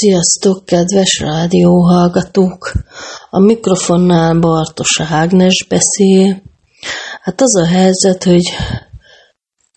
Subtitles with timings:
[0.00, 2.72] Sziasztok, kedves rádióhallgatók!
[3.30, 6.42] A mikrofonnál Bartos Ágnes beszél.
[7.22, 8.42] Hát az a helyzet, hogy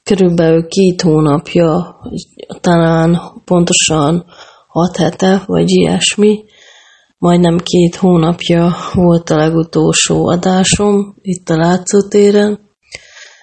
[0.04, 1.96] körülbelül két hónapja,
[2.60, 4.26] talán pontosan
[4.68, 6.44] hat hete, vagy ilyesmi,
[7.18, 12.60] majdnem két hónapja volt a legutolsó adásom itt a látszótéren,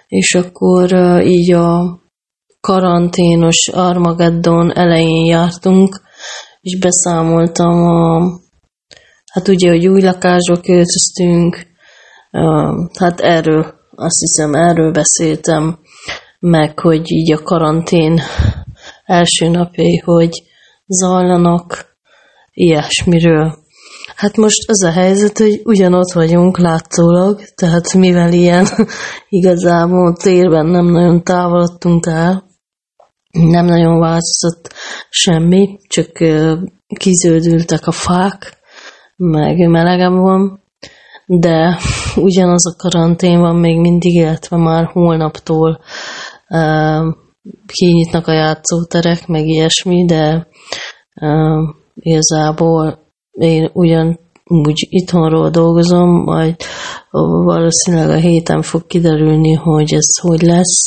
[0.07, 2.01] és akkor így a
[2.61, 6.07] karanténos Armageddon elején jártunk,
[6.61, 8.21] és beszámoltam a,
[9.33, 11.67] hát ugye, hogy új lakásba költöztünk,
[12.99, 15.79] hát erről, azt hiszem, erről beszéltem,
[16.39, 18.21] meg, hogy így a karantén
[19.05, 20.43] első napjai, hogy
[20.87, 21.97] zajlanak,
[22.53, 23.55] ilyesmiről.
[24.17, 28.67] Hát most az a helyzet, hogy ugyanott vagyunk látszólag, tehát mivel ilyen
[29.29, 32.48] igazából térben nem nagyon távolodtunk el,
[33.41, 34.73] nem nagyon változott
[35.11, 36.11] semmi, csak
[36.87, 38.57] kizöldültek a fák,
[39.17, 40.63] meg melegem van,
[41.27, 41.79] de
[42.17, 45.81] ugyanaz a karantén van még mindig, illetve már holnaptól
[46.49, 47.15] uh,
[47.67, 50.47] kinyitnak a játszóterek, meg ilyesmi, de
[51.21, 52.99] uh, igazából
[53.31, 56.57] én ugyan úgy itthonról dolgozom, majd
[57.45, 60.83] valószínűleg a héten fog kiderülni, hogy ez hogy lesz.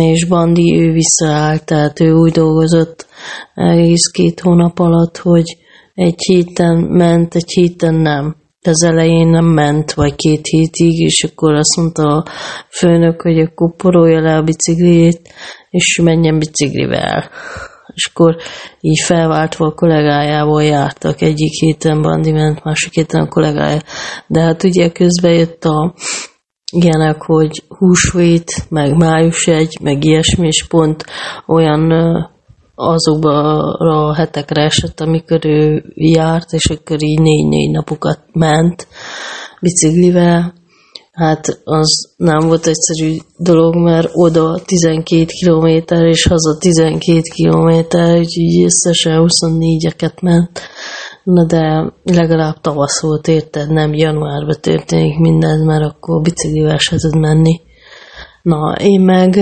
[0.00, 3.06] És Bandi ő visszaállt, tehát ő úgy dolgozott
[3.54, 5.56] egész két hónap alatt, hogy
[5.94, 8.36] egy héten ment, egy héten nem.
[8.62, 12.24] De az elején nem ment, vagy két hétig, és akkor azt mondta a
[12.68, 15.20] főnök, hogy akkor porolja le a bicikliét,
[15.70, 17.30] és menjen biciklivel.
[17.94, 18.36] És akkor
[18.80, 21.20] így felváltva a kollégájával jártak.
[21.20, 23.80] Egyik héten Bandi ment, másik héten a kollégája.
[24.26, 25.94] De hát ugye közben jött a
[26.72, 31.04] ilyenek, hogy húsvét, meg május egy, meg ilyesmi, és pont
[31.46, 31.92] olyan
[32.74, 38.86] azokba a hetekre esett, amikor ő járt, és akkor így négy-négy napokat ment
[39.60, 40.54] biciklivel.
[41.12, 48.64] Hát az nem volt egyszerű dolog, mert oda 12 kilométer, és haza 12 kilométer, úgyhogy
[48.64, 50.60] összesen 24-eket ment.
[51.24, 53.70] Na de legalább tavasz volt, érted?
[53.70, 57.60] Nem januárban történik mindez, mert akkor biciklivel se tud menni.
[58.42, 59.34] Na, én meg,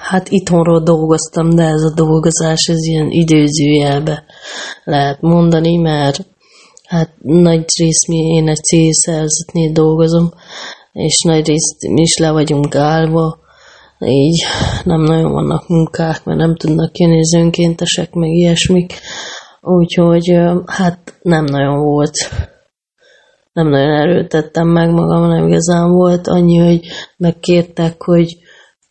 [0.00, 4.24] hát itthonról dolgoztam, de ez a dolgozás, ez ilyen időzőjelbe
[4.84, 6.26] lehet mondani, mert
[6.84, 10.32] hát nagy rész mi, én egy célszerzetnél dolgozom,
[10.92, 13.38] és nagy részt mi is le vagyunk állva,
[14.06, 14.42] így
[14.84, 18.94] nem nagyon vannak munkák, mert nem tudnak jönni az önkéntesek, meg ilyesmik.
[19.60, 22.16] Úgyhogy hát nem nagyon volt,
[23.52, 28.36] nem nagyon erőtettem meg magam, nem igazán volt annyi, hogy megkértek, hogy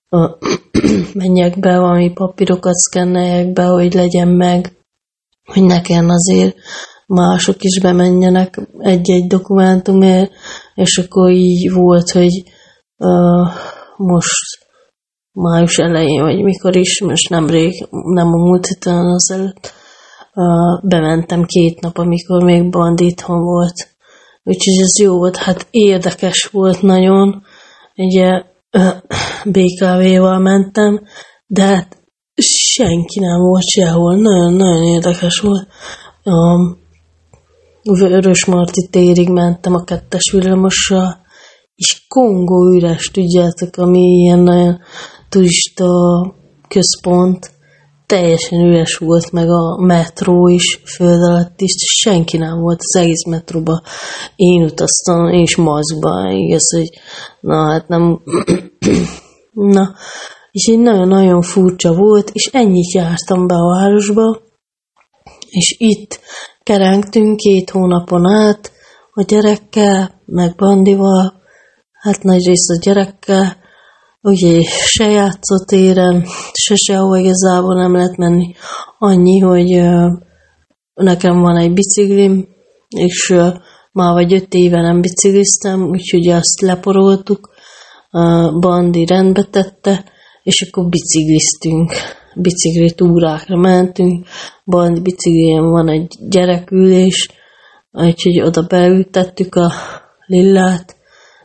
[1.14, 4.78] menjek be, valami papírokat szkenneljek be, hogy legyen meg,
[5.46, 6.56] hogy nekem azért
[7.08, 10.32] mások is bemenjenek egy-egy dokumentumért,
[10.74, 12.44] és akkor így volt, hogy
[12.98, 13.48] uh,
[13.98, 14.66] most
[15.32, 19.74] május elején, vagy mikor is, most nemrég, nem a múlt héten az előtt,
[20.84, 23.96] bementem két nap, amikor még Band itthon volt.
[24.44, 27.44] Úgyhogy ez jó volt, hát érdekes volt nagyon.
[27.96, 28.44] Ugye
[29.44, 31.02] BKV-val mentem,
[31.48, 31.98] de hát
[32.42, 34.16] senki nem volt sehol.
[34.16, 35.68] Nagyon-nagyon érdekes volt.
[36.24, 36.86] Um,
[37.84, 41.26] Vörös Marti térig mentem a kettes villamossal,
[41.76, 44.80] és Kongó üres, tudjátok, ami ilyen nagyon
[45.30, 45.88] turista
[46.68, 47.52] központ,
[48.08, 53.26] teljesen üres volt, meg a metró is föld alatt is, senki nem volt az egész
[53.26, 53.82] metróba.
[54.36, 56.90] Én utaztam, és maszkba, igaz, hogy
[57.40, 58.22] na hát nem,
[59.76, 59.96] na,
[60.52, 64.40] és így nagyon-nagyon furcsa volt, és ennyit jártam be a városba,
[65.50, 66.20] és itt
[66.64, 68.72] kerengtünk két hónapon át
[69.12, 71.34] a gyerekkel, meg Bandival,
[71.92, 73.58] hát nagy rész a gyerekkel,
[74.28, 78.54] ugye se játszótéren, se sehova igazából nem lehet menni.
[78.98, 79.82] Annyi, hogy
[80.94, 82.48] nekem van egy biciklim,
[82.88, 83.34] és
[83.92, 87.56] már vagy öt éve nem bicikliztem, úgyhogy azt leporoltuk,
[88.60, 90.06] Bandi rendbe tette,
[90.44, 91.92] és akkor bicikliztünk,
[92.36, 94.28] bicikli túrákra mentünk,
[94.66, 97.30] Bandi biciklien van egy gyerekülés,
[97.92, 99.72] úgyhogy oda beültettük a
[100.26, 100.96] lillát,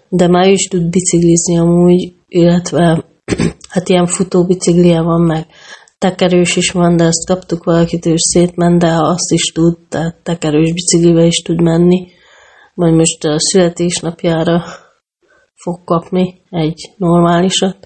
[0.08, 3.04] de már is tud biciklizni amúgy, illetve
[3.68, 5.46] hát ilyen futóbiciklije van meg,
[5.98, 10.72] tekerős is van, de ezt kaptuk valakitől, és szétment, de azt is tud, tehát tekerős
[10.72, 12.06] biciklivel is tud menni.
[12.74, 14.62] Majd most a születésnapjára
[15.54, 17.76] fog kapni egy normálisat.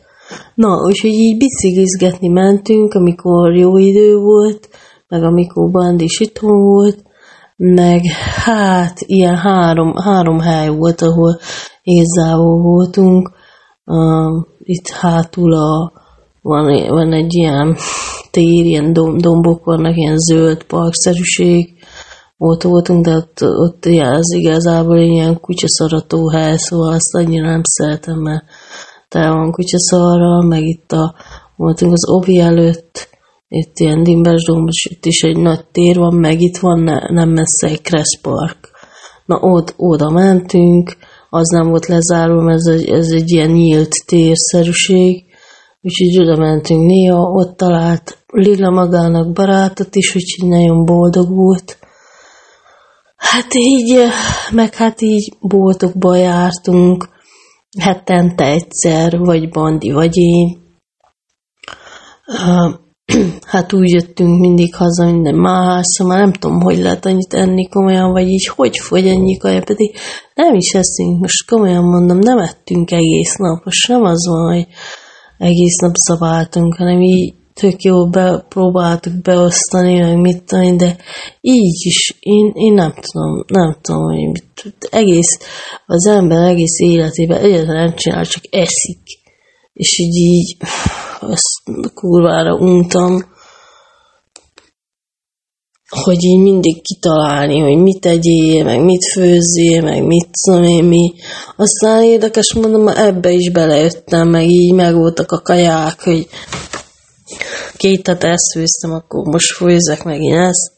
[0.55, 4.69] Na, úgyhogy így biciklizgetni mentünk, amikor jó idő volt,
[5.09, 7.03] meg amikor Bandi is itthon volt,
[7.57, 8.01] meg
[8.45, 11.39] hát ilyen három, három hely volt, ahol
[11.83, 13.31] igazából voltunk.
[13.87, 15.93] Uh, itt hátul a,
[16.43, 17.77] van, van egy ilyen
[18.31, 21.75] tér, ilyen dom, dombok vannak, ilyen zöld parkszerűség.
[22.39, 28.19] Ott voltunk, de ott, ott az igazából ilyen kutyaszarató hely, szóval azt annyira nem szeretem,
[28.19, 28.45] mert
[29.09, 31.15] tele van kutyaszarral, meg itt a,
[31.57, 33.09] voltunk az Ovi előtt,
[33.49, 37.29] itt ilyen Dimbes Dombos, itt is egy nagy tér van, meg itt van ne, nem
[37.29, 38.71] messze egy Crest Park.
[39.27, 40.97] Na, ott, oda mentünk,
[41.37, 45.25] az nem volt lezárva, mert ez egy, ez egy ilyen nyílt térszerűség,
[45.81, 51.79] úgyhogy oda mentünk néha, ott talált Lilla magának barátot is, úgyhogy nagyon boldog volt.
[53.17, 53.99] Hát így,
[54.51, 57.09] meg hát így boltokba jártunk,
[57.81, 60.65] hetente egyszer, vagy Bandi, vagy én.
[63.53, 68.13] Hát úgy jöttünk mindig haza minden más, szóval nem tudom, hogy lehet annyit enni komolyan,
[68.13, 69.97] vagy így hogy fogy ennyi kaja, pedig
[70.35, 74.67] nem is eszünk, most komolyan mondom, nem ettünk egész nap, most nem az van, hogy
[75.39, 80.97] egész nap szabáltunk, hanem így tök jó be, próbáltuk beosztani, meg mit tudom, de
[81.41, 85.39] így is, én, én nem tudom, nem tudom, hogy mit, egész,
[85.87, 88.99] az ember egész életében egyáltalán nem csinál, csak eszik.
[89.77, 90.57] És így, így
[91.21, 93.25] ezt kurvára untam,
[95.89, 101.13] hogy így mindig kitalálni, hogy mit tegyél, meg mit főzzél, meg mit tudom én mi.
[101.57, 106.27] Aztán érdekes mondom, ebbe is belejöttem, meg így megvoltak a kaják, hogy
[107.77, 110.73] két ezt főztem, akkor most főzek megint ezt.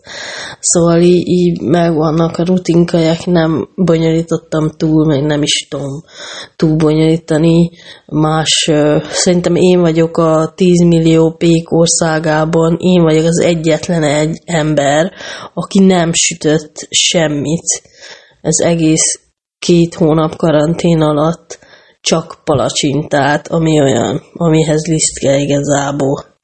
[0.60, 6.02] Szóval így, így megvannak a rutinkajak, nem bonyolítottam túl, meg nem is tudom
[6.56, 7.70] túl bonyolítani.
[8.06, 8.70] Más,
[9.10, 15.12] szerintem én vagyok a 10 millió pék országában, én vagyok az egyetlen egy ember,
[15.54, 17.82] aki nem sütött semmit.
[18.40, 19.20] Ez egész
[19.58, 21.58] két hónap karantén alatt
[22.00, 26.37] csak palacsintát, ami olyan, amihez liszt kell igazából.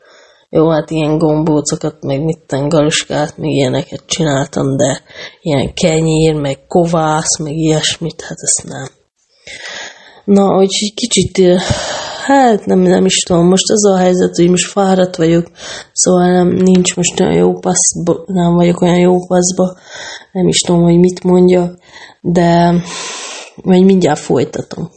[0.56, 5.02] Jó, hát ilyen gombócokat, meg mitten galuskát, meg ilyeneket csináltam, de
[5.40, 8.88] ilyen kenyér, meg kovász, meg ilyesmit, hát ezt nem.
[10.24, 11.58] Na, úgyhogy kicsit,
[12.24, 15.50] hát nem, nem is tudom, most az a helyzet, hogy most fáradt vagyok,
[15.92, 19.76] szóval nem, nincs most olyan jó passzba, nem vagyok olyan jó passzba,
[20.32, 21.78] nem is tudom, hogy mit mondjak,
[22.20, 22.74] de
[23.62, 24.90] majd mindjárt folytatom.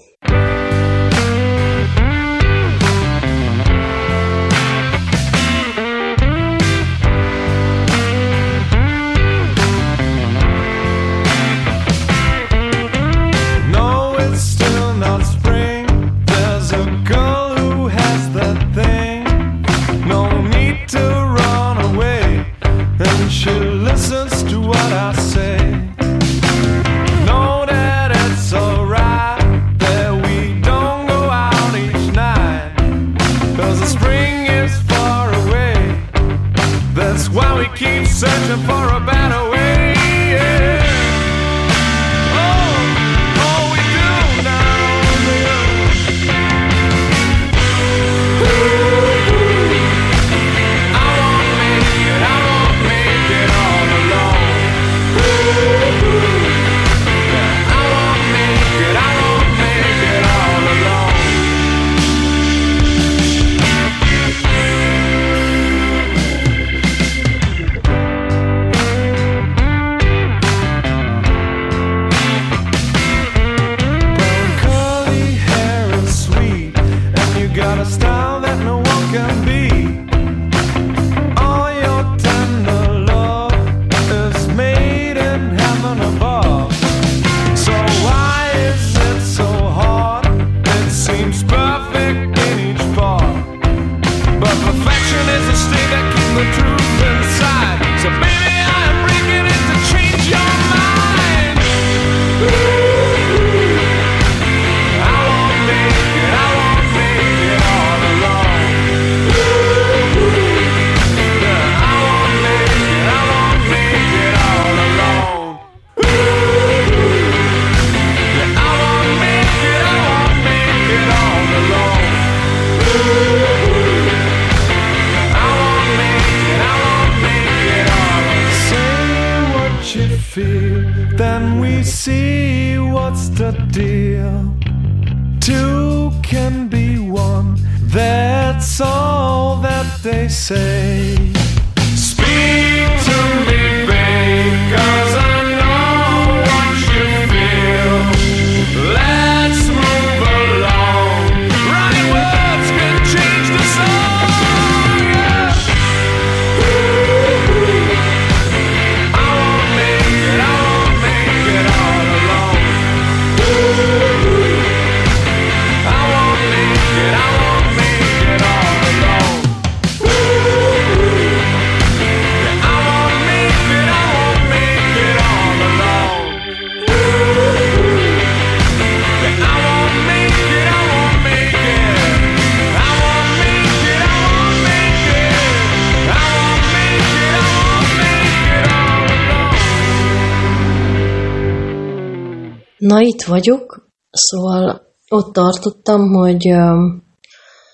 [193.38, 196.46] Vagyok, szóval ott tartottam, hogy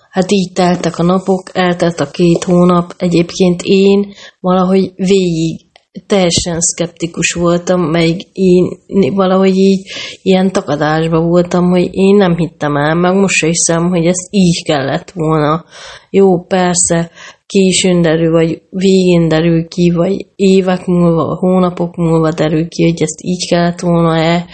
[0.09, 2.93] hát így teltek a napok, eltelt a két hónap.
[2.97, 5.71] Egyébként én valahogy végig
[6.07, 8.79] teljesen szkeptikus voltam, meg én
[9.13, 9.91] valahogy így
[10.21, 14.63] ilyen takadásban voltam, hogy én nem hittem el, meg most se hiszem, hogy ezt így
[14.63, 15.65] kellett volna.
[16.09, 17.11] Jó, persze,
[17.53, 23.19] későn derül, vagy végén derül ki, vagy évek múlva, hónapok múlva derül ki, hogy ezt
[23.21, 24.45] így kellett volna-e,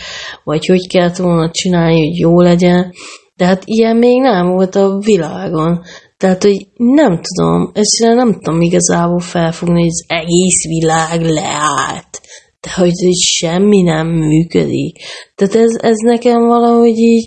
[0.44, 2.92] vagy hogy kellett volna csinálni, hogy jó legyen.
[3.36, 5.82] De hát ilyen még nem volt a világon.
[6.18, 12.22] Tehát, hogy nem tudom, egyszerűen nem tudom igazából felfogni, hogy az egész világ leállt.
[12.62, 14.98] De hogy, hogy semmi nem működik.
[15.36, 17.26] Tehát ez, ez nekem valahogy így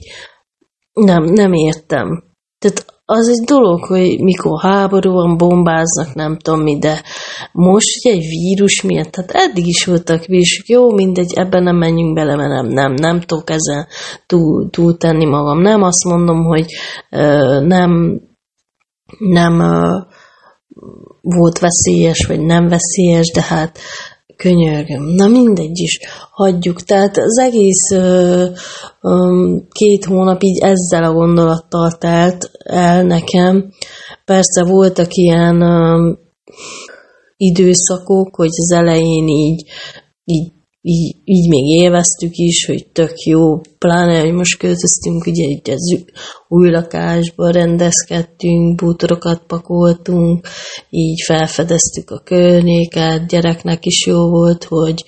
[0.93, 2.25] nem, nem értem.
[2.59, 7.03] Tehát az egy dolog, hogy mikor háború van, bombáznak, nem tudom mi, de
[7.53, 12.15] most ugye egy vírus miatt, tehát eddig is voltak vírusok, jó, mindegy, ebben nem menjünk
[12.15, 13.87] bele, mert nem, nem, nem tudok ezen
[14.27, 15.61] túl, túl tenni magam.
[15.61, 16.67] Nem azt mondom, hogy
[17.11, 18.21] ö, nem,
[19.19, 19.99] nem ö,
[21.21, 23.79] volt veszélyes, vagy nem veszélyes, de hát
[24.43, 25.03] könyörgöm.
[25.03, 26.83] Na mindegy is, hagyjuk.
[26.83, 28.47] Tehát az egész ö,
[29.01, 33.73] ö, két hónap így ezzel a gondolattal telt el nekem.
[34.25, 36.13] Persze voltak ilyen ö,
[37.37, 39.65] időszakok, hogy az elején így,
[40.25, 45.71] így így, így még élveztük is, hogy tök jó, pláne, hogy most költöztünk, ugye egy
[45.71, 46.05] az
[46.49, 50.47] új lakásba rendezkedtünk, bútorokat pakoltunk,
[50.91, 55.05] így felfedeztük a környéket, gyereknek is jó volt, hogy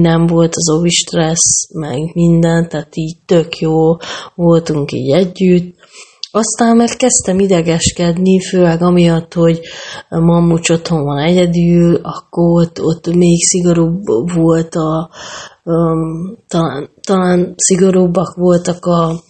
[0.00, 3.96] nem volt az ovi stressz, meg minden, tehát így tök jó
[4.34, 5.80] voltunk így együtt.
[6.34, 9.60] Aztán meg kezdtem idegeskedni, főleg amiatt, hogy
[10.08, 14.02] mamucs otthon van egyedül, akkor ott, ott még szigorúbb
[14.34, 15.10] volt a,
[15.64, 19.20] um, talán, talán szigorúbbak voltak a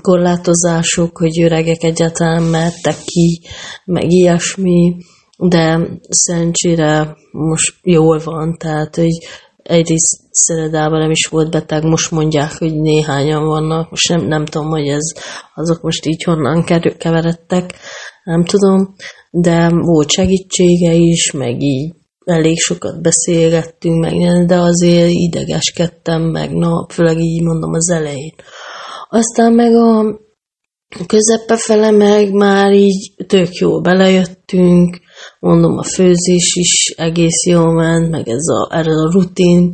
[0.00, 3.40] korlátozások, hogy öregek egyáltalán mertek ki,
[3.84, 4.96] meg ilyesmi,
[5.38, 9.18] de szerencsére most jól van, tehát hogy
[9.64, 14.68] egyrészt Szeredában nem is volt beteg, most mondják, hogy néhányan vannak, most nem, nem tudom,
[14.68, 15.12] hogy ez,
[15.54, 16.64] azok most így honnan
[16.98, 17.74] keveredtek,
[18.24, 18.94] nem tudom,
[19.30, 21.92] de volt segítsége is, meg így
[22.24, 28.34] elég sokat beszélgettünk, meg, de azért idegeskedtem, meg na, főleg így mondom az elején.
[29.08, 30.20] Aztán meg a
[31.06, 35.00] közepe fele meg már így tök jó belejöttünk,
[35.40, 39.72] mondom, a főzés is egész jól ment, meg ez a, erre a rutin,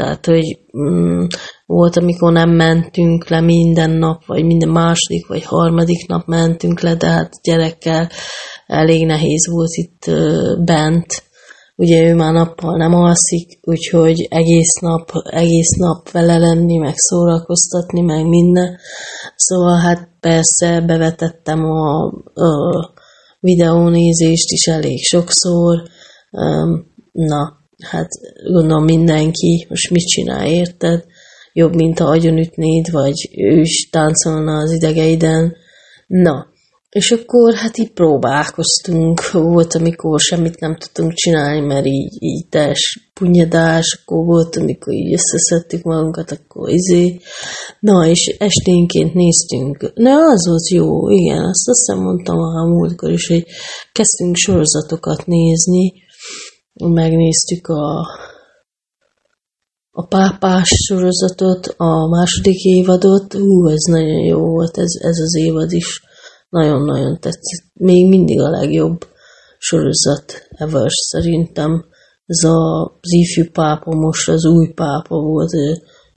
[0.00, 1.24] tehát, hogy mm,
[1.66, 6.94] volt, amikor nem mentünk le minden nap, vagy minden második, vagy harmadik nap mentünk le,
[6.94, 8.10] de hát gyerekkel
[8.66, 11.22] elég nehéz volt itt ö, bent.
[11.76, 18.00] Ugye ő már nappal nem alszik, úgyhogy egész nap, egész nap vele lenni, meg szórakoztatni,
[18.00, 18.78] meg minden.
[19.36, 22.92] Szóval hát persze bevetettem a, a
[23.40, 25.82] videónézést is elég sokszor.
[27.12, 28.08] Na, hát
[28.52, 31.04] gondolom mindenki most mit csinál, érted?
[31.52, 35.56] Jobb, mint ha agyonütnéd, vagy ő is táncolna az idegeiden.
[36.06, 36.46] Na,
[36.90, 43.10] és akkor hát így próbálkoztunk, volt, amikor semmit nem tudtunk csinálni, mert így, így teljes
[43.14, 47.20] punyadás, akkor volt, amikor így összeszedtük magunkat, akkor izé.
[47.80, 49.92] Na, és esténként néztünk.
[49.94, 53.44] Na, az volt jó, igen, azt azt mondtam a múltkor is, hogy
[53.92, 55.92] kezdtünk sorozatokat nézni,
[56.72, 58.06] megnéztük a,
[59.90, 65.72] a pápás sorozatot, a második évadot, hú, ez nagyon jó volt, ez, ez az évad
[65.72, 66.08] is
[66.50, 67.64] nagyon-nagyon tetszett.
[67.74, 69.06] Még mindig a legjobb
[69.58, 71.84] sorozat ever szerintem.
[72.26, 75.50] ez az ifjú pápa most az új pápa volt,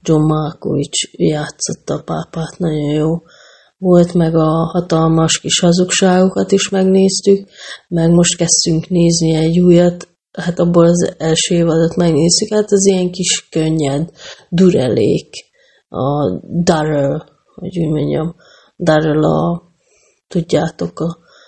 [0.01, 3.09] John Malkovich játszotta a pápát, nagyon jó
[3.77, 7.47] volt, meg a hatalmas kis hazugságokat is megnéztük,
[7.87, 13.11] meg most kezdtünk nézni egy újat, hát abból az első évadot megnéztük, hát az ilyen
[13.11, 14.09] kis könnyed,
[14.49, 15.29] durelék,
[15.89, 17.21] a Darrell,
[17.55, 18.35] hogy úgy mondjam,
[18.77, 19.61] Darrell a,
[20.33, 20.99] tudjátok,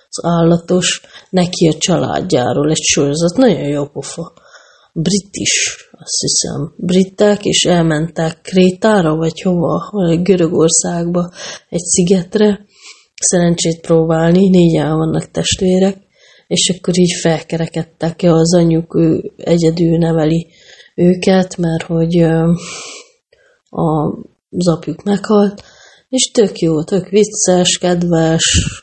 [0.09, 4.33] az állatos, neki a családjáról egy sorozat, nagyon jó pofa.
[4.93, 11.31] Brit is, azt hiszem, britek, és elmentek Krétára, vagy hova, vagy Görögországba,
[11.69, 12.65] egy szigetre,
[13.19, 15.97] szerencsét próbálni, négyen vannak testvérek,
[16.47, 20.47] és akkor így felkerekedtek, ja, az anyjuk ő egyedül neveli
[20.95, 22.17] őket, mert hogy
[23.69, 24.17] a,
[24.49, 25.63] az apjuk meghalt,
[26.09, 28.75] és tök jó, tök vicces, kedves,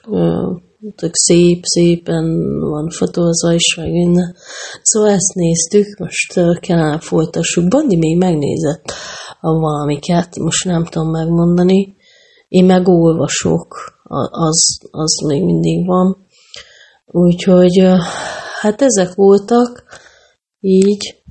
[0.97, 2.25] tök szép, szépen
[2.61, 4.37] van fotózva is, meg minden.
[4.83, 7.69] Szóval ezt néztük, most kellene folytassuk.
[7.69, 8.93] Bandi még megnézett
[9.41, 11.97] a valamiket, most nem tudom megmondani.
[12.49, 13.77] Én meg olvasok,
[14.31, 16.27] az, az még mindig van.
[17.07, 17.83] Úgyhogy
[18.61, 19.85] hát ezek voltak
[20.61, 21.23] így,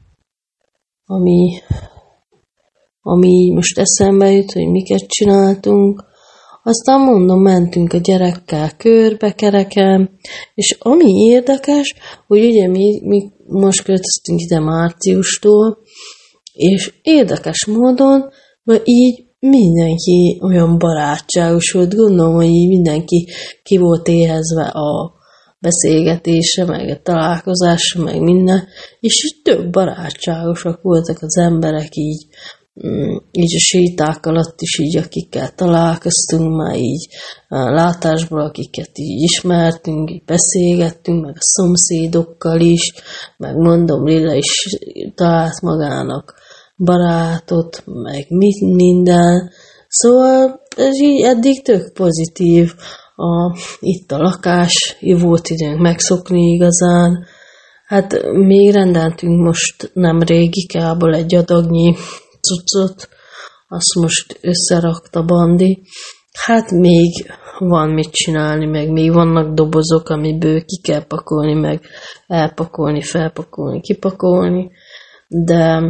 [1.05, 1.61] ami,
[3.01, 6.03] ami így most eszembe jut, hogy miket csináltunk.
[6.63, 10.09] Aztán mondom, mentünk a gyerekkel körbe, kereken,
[10.53, 11.93] és ami érdekes,
[12.27, 15.77] hogy ugye mi, mi most költöztünk ide márciustól,
[16.53, 18.29] és érdekes módon,
[18.63, 23.27] mert így mindenki olyan barátságos volt, gondolom, hogy így mindenki
[23.63, 25.19] ki volt éhezve a
[25.59, 28.67] beszélgetése, meg a találkozása, meg minden,
[28.99, 32.27] és így tök barátságosak voltak az emberek így,
[33.31, 37.07] így a séták alatt is így, akikkel találkoztunk, már így
[37.47, 42.93] látásból, akiket így ismertünk, így beszélgettünk, meg a szomszédokkal is,
[43.37, 44.77] meg mondom, Lilla is
[45.15, 46.33] talált magának
[46.77, 49.51] barátot, meg mit minden.
[49.87, 52.73] Szóval ez így eddig tök pozitív.
[53.15, 57.25] A, itt a lakás, volt időnk megszokni igazán.
[57.85, 61.95] Hát még rendeltünk most nem régi kából egy adagnyi
[62.41, 63.09] cuccot,
[63.67, 65.83] azt most összerakta Bandi.
[66.31, 71.81] Hát még van mit csinálni, meg még vannak dobozok, amiből ki kell pakolni, meg
[72.27, 74.71] elpakolni, felpakolni, kipakolni,
[75.27, 75.81] de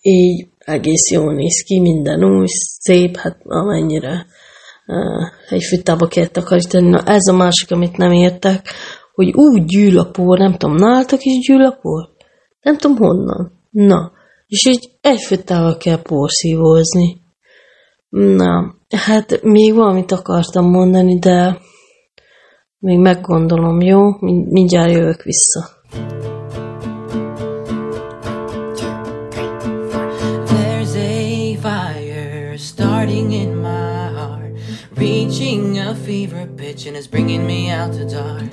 [0.00, 2.46] így egész jól néz ki, minden új,
[2.78, 4.26] szép, hát amennyire
[4.86, 6.88] uh, egy fűtába kell takarítani.
[6.88, 8.68] Na ez a másik, amit nem értek,
[9.14, 12.08] hogy úgy gyűl a por, nem tudom, nálatok is gyűl a por?
[12.60, 13.52] Nem tudom honnan.
[13.70, 14.12] Na,
[14.46, 17.22] és így egy fűtával kell porszívózni.
[18.08, 21.58] Na, hát még valamit akartam mondani, de
[22.78, 24.00] még meggondolom, jó?
[24.20, 25.82] Mind- Mindjárt jövök vissza.
[34.96, 38.50] Reaching a fever pitch, and it's bringing me out the dark.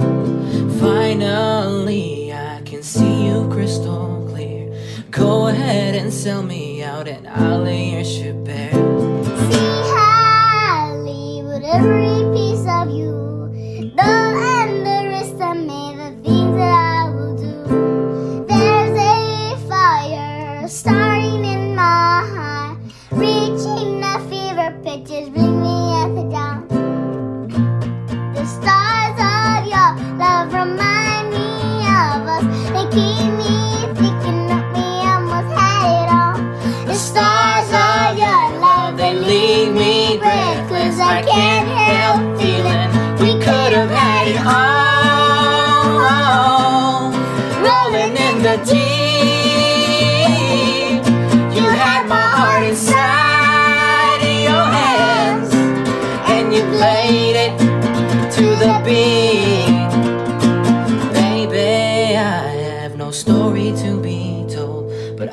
[0.80, 4.21] Finally, I can see you crystal.
[5.12, 8.72] Go ahead and sell me out, and I'll lay your ship bare.
[8.72, 13.92] See highly with every piece of you.
[13.98, 14.31] Don't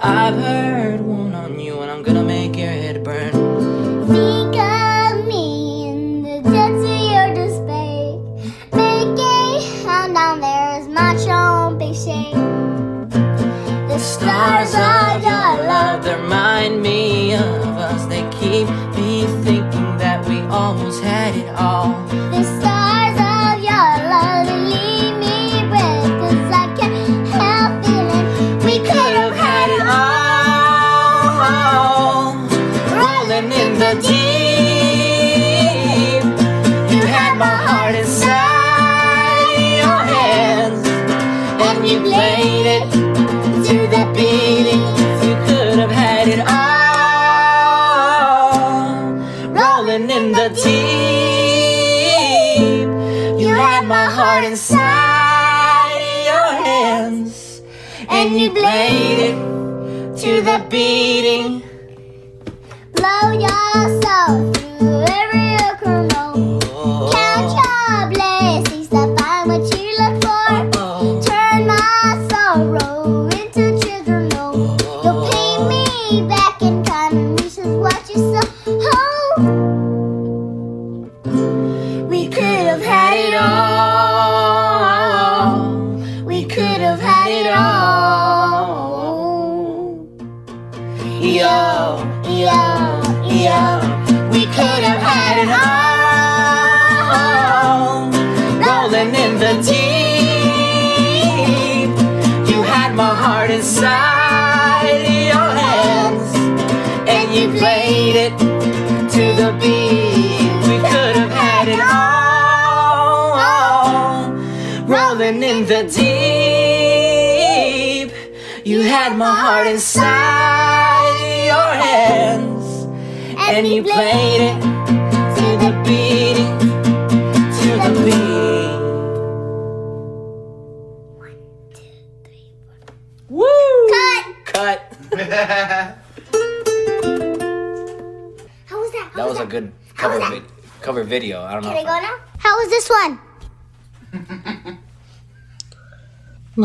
[0.08, 0.67] I've heard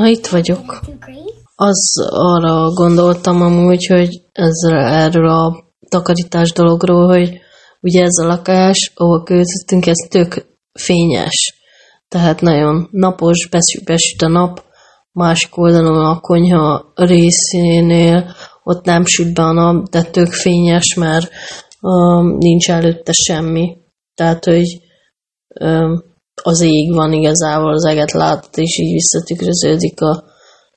[0.04, 0.80] Na, itt vagyok.
[1.56, 7.40] Az arra gondoltam amúgy, hogy ezzel, erről a takarítás dologról, hogy
[7.82, 11.54] ugye ez a lakás, ahol költöztünk, ez tök fényes.
[12.08, 14.64] Tehát nagyon napos, besüt, besüt a nap,
[15.12, 21.30] másik oldalon a konyha részénél ott nem süt be a nap, de tök fényes, mert
[21.82, 23.78] um, nincs előtte semmi.
[24.16, 24.82] Tehát, hogy
[25.60, 26.13] um,
[26.44, 30.24] az ég van igazából, az eget látod, és így visszatükröződik a,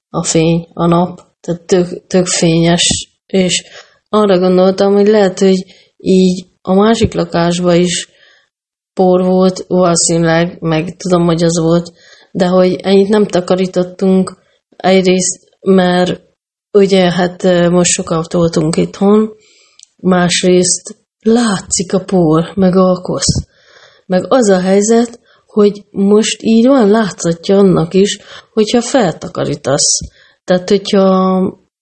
[0.08, 1.20] a fény, a nap.
[1.40, 3.64] Tehát tök, tök fényes, és
[4.08, 5.64] arra gondoltam, hogy lehet, hogy
[5.96, 8.08] így a másik lakásban is
[8.92, 11.92] por volt, valószínűleg, meg tudom, hogy az volt,
[12.32, 14.36] de hogy ennyit nem takarítottunk
[14.76, 16.20] egyrészt, mert
[16.72, 19.30] ugye hát most sokan voltunk itthon,
[19.96, 23.46] másrészt látszik a por, meg a kosz.
[24.06, 25.20] Meg az a helyzet,
[25.56, 28.18] hogy most így van látszatja annak is,
[28.52, 29.98] hogyha feltakarítasz.
[30.44, 31.40] Tehát, hogyha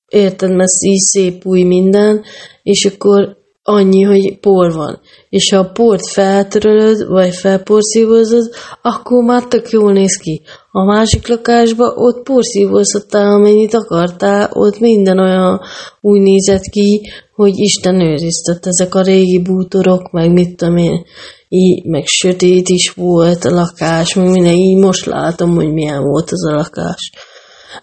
[0.09, 2.25] érted, mert így szép új minden,
[2.63, 5.00] és akkor annyi, hogy por van.
[5.29, 8.50] És ha a port feltörölöd, vagy felporszívózod,
[8.83, 10.42] akkor már tök jól néz ki.
[10.70, 15.61] A másik lakásban ott porszívózhattál, amennyit akartál, ott minden olyan
[16.00, 21.05] úgy nézett ki, hogy Isten őriztet ezek a régi bútorok, meg mit tudom én,
[21.48, 26.31] így, meg sötét is volt a lakás, meg minden, így most látom, hogy milyen volt
[26.31, 27.12] az a lakás.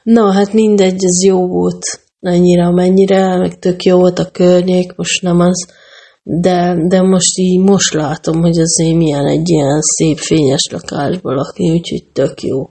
[0.04, 1.84] Na, hát mindegy, ez jó volt,
[2.22, 5.68] annyira, amennyire, meg tök jó volt a környék, most nem az,
[6.24, 11.72] de, de most így most látom, hogy azért milyen egy ilyen szép fényes lakásban lakni,
[11.72, 12.70] úgyhogy tök jó.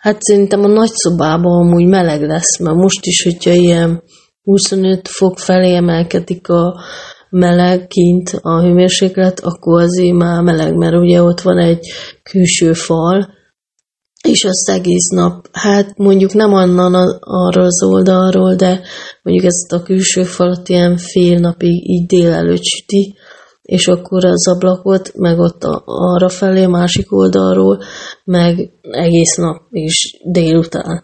[0.00, 4.02] Hát szerintem a nagyszobában amúgy meleg lesz, mert most is, hogyha ilyen
[4.42, 6.80] 25 fok felé emelkedik a
[7.30, 11.86] meleg kint a hőmérséklet, akkor azért már meleg, mert ugye ott van egy
[12.22, 13.28] külső fal,
[14.28, 18.80] és azt egész nap, hát mondjuk nem onnan a- arról az oldalról, de
[19.22, 23.14] mondjuk ezt a külső falat ilyen fél napig így délelőtt süti,
[23.62, 27.82] és akkor az ablakot, meg ott a, arra felé, a másik oldalról,
[28.24, 31.02] meg egész nap is délután.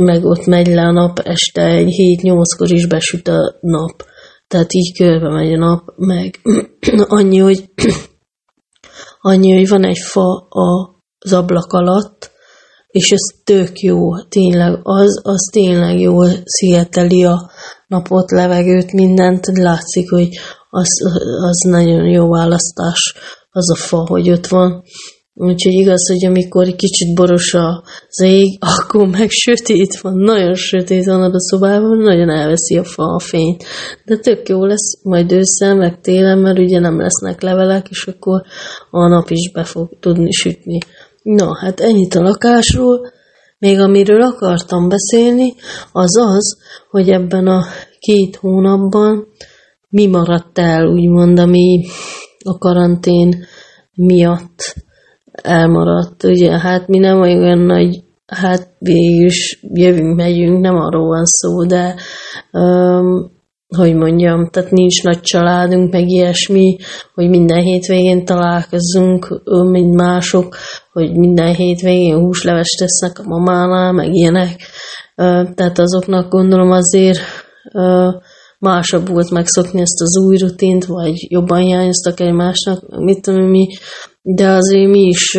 [0.00, 4.04] Meg ott megy le a nap, este egy 7-8-kor is besüt a nap.
[4.48, 6.40] Tehát így körbe megy a nap, meg
[7.18, 7.70] annyi, hogy
[9.20, 12.29] annyi, hogy van egy fa az ablak alatt,
[12.90, 13.98] és ez tök jó,
[14.28, 17.50] tényleg, az, az tényleg jól szigeteli a
[17.86, 20.28] napot, levegőt, mindent, látszik, hogy
[20.70, 20.88] az,
[21.48, 23.14] az nagyon jó választás,
[23.50, 24.82] az a fa, hogy ott van.
[25.34, 31.22] Úgyhogy igaz, hogy amikor kicsit boros az ég, akkor meg sötét van, nagyon sötét van
[31.22, 33.64] a szobában, nagyon elveszi a fa a fényt.
[34.04, 38.42] De tök jó lesz majd ősszel, meg télen, mert ugye nem lesznek levelek, és akkor
[38.90, 40.78] a nap is be fog tudni sütni.
[41.22, 43.12] Na, hát ennyit a lakásról.
[43.58, 45.54] Még amiről akartam beszélni,
[45.92, 46.58] az az,
[46.90, 47.64] hogy ebben a
[47.98, 49.26] két hónapban
[49.88, 51.84] mi maradt el, úgymond, ami
[52.44, 53.44] a karantén
[53.94, 54.74] miatt
[55.32, 56.24] elmaradt.
[56.24, 61.64] Ugye, hát mi nem olyan nagy, hát végül is jövünk, megyünk, nem arról van szó,
[61.64, 61.94] de
[62.52, 63.39] um,
[63.76, 66.76] hogy mondjam, tehát nincs nagy családunk, meg ilyesmi,
[67.14, 70.56] hogy minden hétvégén találkozzunk, mint mások,
[70.92, 74.60] hogy minden hétvégén húslevest tesznek a mamánál, meg ilyenek.
[75.54, 77.18] Tehát azoknak gondolom azért
[78.58, 83.66] másabb volt megszokni ezt az új rutint, vagy jobban hiányoztak egymásnak, mit tudom mi,
[84.22, 85.38] de azért mi is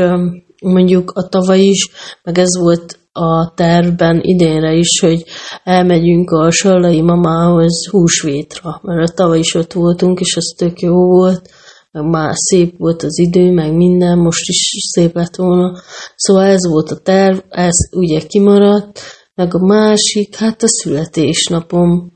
[0.62, 1.90] mondjuk a tavaly is,
[2.24, 5.24] meg ez volt a tervben idénre is, hogy
[5.64, 11.50] elmegyünk a Sallai mamához húsvétra, mert tavaly is ott voltunk, és az tök jó volt,
[11.92, 15.78] meg már szép volt az idő, meg minden, most is szép lett volna.
[16.16, 19.00] Szóval ez volt a terv, ez ugye kimaradt,
[19.36, 22.12] meg a másik, hát a születésnapom.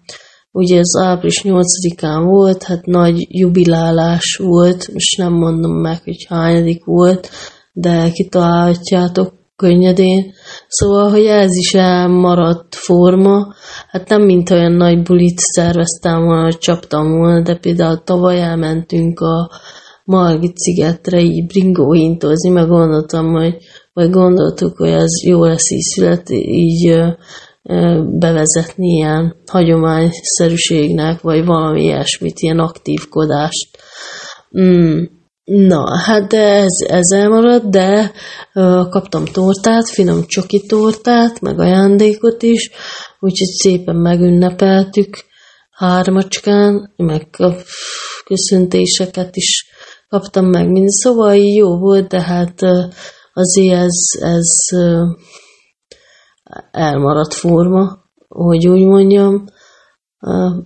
[0.51, 6.85] Ugye ez április 8-án volt, hát nagy jubilálás volt, most nem mondom meg, hogy hányadik
[6.85, 7.29] volt,
[7.73, 10.33] de kitalálhatjátok könnyedén.
[10.67, 13.53] Szóval, hogy ez is elmaradt forma,
[13.87, 19.49] hát nem mint olyan nagy bulit szerveztem volna, csaptam volna, de például tavaly elmentünk a
[20.03, 23.57] Margit szigetre így bringóintozni, meg gondoltam, hogy
[23.93, 26.93] vagy gondoltuk, hogy ez jó lesz így szület, így
[28.19, 33.77] bevezetni ilyen hagyományszerűségnek, vagy valami ilyesmit, ilyen aktívkodást.
[34.59, 35.03] Mm.
[35.45, 38.11] Na, hát de ez, ez elmaradt, de
[38.53, 42.69] ö, kaptam tortát, finom csoki tortát, meg ajándékot is,
[43.19, 45.17] úgyhogy szépen megünnepeltük
[45.71, 47.51] hármacskán, meg a
[48.25, 49.65] köszöntéseket is
[50.07, 52.83] kaptam meg, mind szóval jó volt, de hát ö,
[53.33, 55.03] azért ez, ez ö,
[56.71, 59.45] elmaradt forma, hogy úgy mondjam.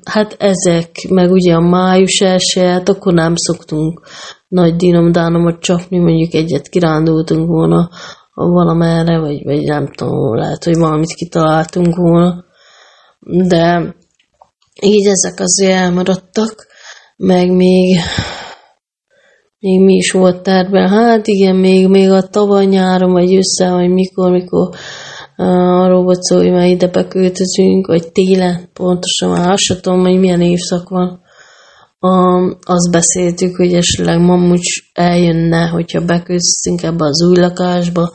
[0.06, 4.02] Hát ezek, meg ugye a május elsőját, akkor nem szoktunk
[4.50, 7.90] nagy dinomdánomat csapni, mondjuk egyet kirándultunk volna
[8.34, 12.46] valamerre, vagy, vagy nem tudom, lehet, hogy valamit kitaláltunk volna.
[13.48, 13.96] De
[14.82, 16.68] így ezek azért elmaradtak,
[17.18, 17.98] meg még
[19.60, 20.90] még mi is volt tervben.
[20.90, 24.70] Hát igen, még, még a tavaly nyáron, vagy össze, vagy mikor, mikor
[25.38, 25.46] uh,
[25.82, 30.20] arról volt szó, hogy már ide beköltözünk, vagy télen, pontosan már azt sem tudom, hogy
[30.20, 31.22] milyen évszak van.
[32.02, 38.12] Um, azt beszéltük, hogy esetleg mamucs eljönne, hogyha beköltözünk ebbe az új lakásba,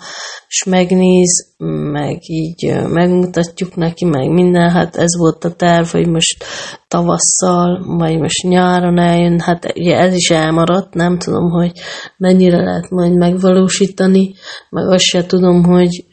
[0.49, 1.55] és megnéz,
[1.93, 6.45] meg így megmutatjuk neki, meg minden, hát ez volt a terv, hogy most
[6.89, 11.73] tavasszal, vagy most nyáron eljön, hát ugye ez is elmaradt, nem tudom, hogy
[12.17, 14.35] mennyire lehet majd megvalósítani,
[14.71, 16.05] meg azt se tudom, hogy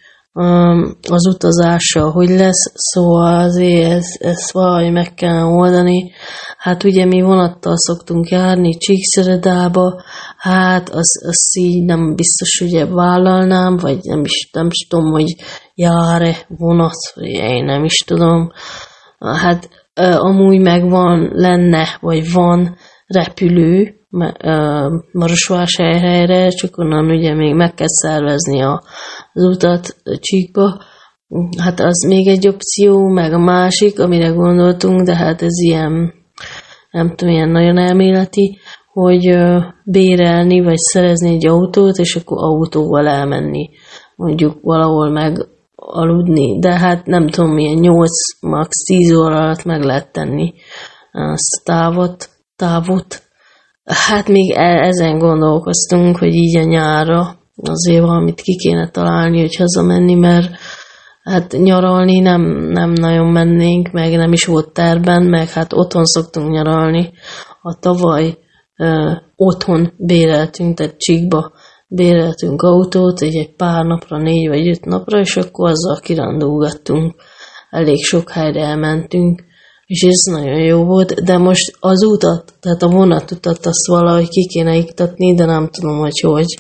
[1.10, 6.12] az utazása hogy lesz, szóval azért ez, ezt valahogy meg kell oldani.
[6.58, 10.02] Hát ugye mi vonattal szoktunk járni Csíkszeredába,
[10.38, 15.36] hát az, az így nem biztos, hogy vállalnám, vagy nem is, nem is tudom, hogy
[15.74, 18.52] jár-e vonat, vagy én nem is tudom.
[19.18, 19.70] Hát
[20.18, 23.96] amúgy megvan, lenne, vagy van repülő,
[25.12, 28.84] Marosvásárhelyre, csak onnan ugye még meg kell szervezni a,
[29.34, 30.82] az utat Csíkba.
[31.58, 36.14] Hát az még egy opció, meg a másik, amire gondoltunk, de hát ez ilyen,
[36.92, 38.60] nem tudom, ilyen nagyon elméleti,
[38.94, 39.38] hogy
[39.86, 43.70] bérelni, vagy szerezni egy autót, és akkor autóval elmenni,
[44.16, 48.10] mondjuk valahol meg aludni, de hát nem tudom, milyen 8,
[48.42, 50.54] max 10 óra alatt meg lehet tenni
[51.12, 53.22] azt távot, távot.
[53.84, 59.56] Hát még e- ezen gondolkoztunk, hogy így a nyára azért valamit ki kéne találni, hogy
[59.56, 60.50] hazamenni, mert
[61.24, 66.52] hát nyaralni nem, nem nagyon mennénk, meg nem is volt terben, meg hát otthon szoktunk
[66.52, 67.12] nyaralni.
[67.62, 68.38] A tavaly
[68.78, 71.52] ö, otthon béreltünk, tehát Csíkba
[71.88, 77.16] béreltünk autót, egy, egy pár napra, négy vagy öt napra, és akkor azzal kirándulgattunk.
[77.70, 79.44] Elég sok helyre elmentünk,
[79.86, 84.48] és ez nagyon jó volt, de most az utat, tehát a vonatutat azt valahogy ki
[84.48, 86.60] kéne iktatni, de nem tudom, hogy hogy.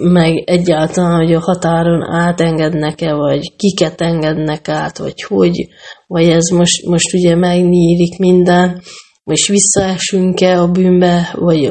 [0.00, 5.66] Meg egyáltalán, hogy a határon átengednek-e, vagy kiket engednek át, vagy hogy,
[6.06, 8.82] vagy ez most, most ugye megnyílik minden,
[9.24, 11.64] és visszaesünk-e a bűnbe, vagy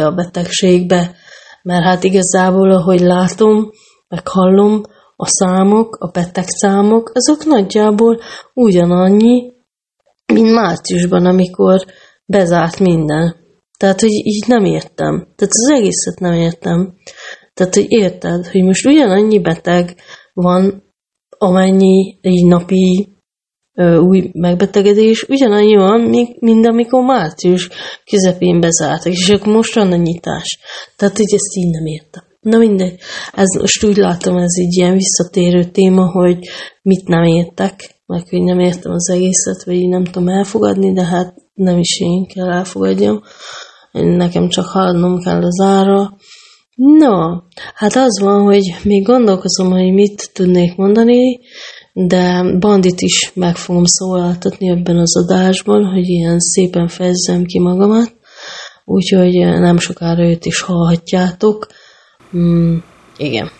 [0.00, 1.14] a betegségbe,
[1.62, 3.70] mert hát igazából, ahogy látom,
[4.08, 4.82] meg hallom,
[5.16, 8.20] a számok, a beteg számok, azok nagyjából
[8.54, 9.52] ugyanannyi,
[10.32, 11.84] mint márciusban, amikor
[12.26, 13.36] bezárt minden.
[13.78, 15.28] Tehát, hogy így nem értem.
[15.36, 16.94] Tehát az egészet nem értem.
[17.56, 19.94] Tehát, hogy érted, hogy most ugyanannyi beteg
[20.32, 20.82] van,
[21.38, 23.08] amennyi így napi
[23.74, 26.00] ö, új megbetegedés, ugyanannyi van,
[26.40, 27.68] mint amikor március
[28.10, 30.58] közepén bezártak, és akkor most van a nyitás.
[30.96, 32.24] Tehát, hogy ezt így nem értem.
[32.40, 33.00] Na mindegy,
[33.32, 36.38] ez most úgy látom, ez egy ilyen visszatérő téma, hogy
[36.82, 41.04] mit nem értek, meg hogy nem értem az egészet, vagy így nem tudom elfogadni, de
[41.04, 43.22] hát nem is én kell elfogadjam.
[43.92, 46.16] Nekem csak haladnom kell az ára.
[46.76, 47.40] No,
[47.74, 51.38] hát az van, hogy még gondolkozom, hogy mit tudnék mondani,
[51.92, 58.14] de bandit is meg fogom szólaltatni ebben az adásban, hogy ilyen szépen fejezzem ki magamat,
[58.84, 61.66] úgyhogy nem sokára őt is hallhatjátok.
[62.36, 62.76] Mm,
[63.16, 63.50] igen.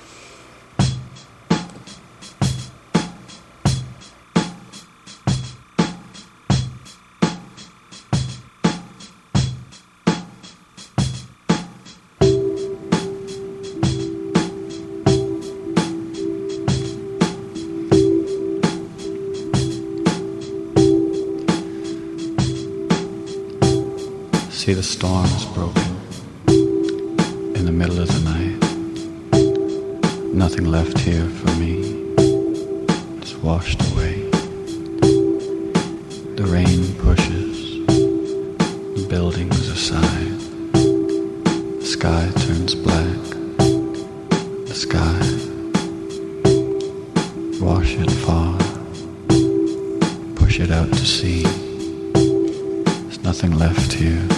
[53.77, 54.29] Left here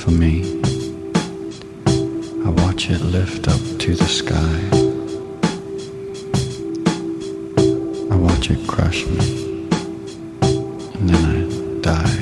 [0.00, 0.60] for me.
[2.44, 4.58] I watch it lift up to the sky.
[8.12, 9.68] I watch it crush me.
[10.94, 12.15] And then I die.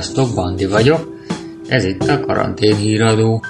[0.00, 1.00] Sziasztok, Bandi vagyok.
[1.68, 3.42] Ez itt a karantén híradó.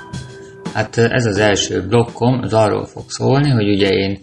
[0.75, 4.19] Hát ez az első blokkom, az arról fog szólni, hogy ugye én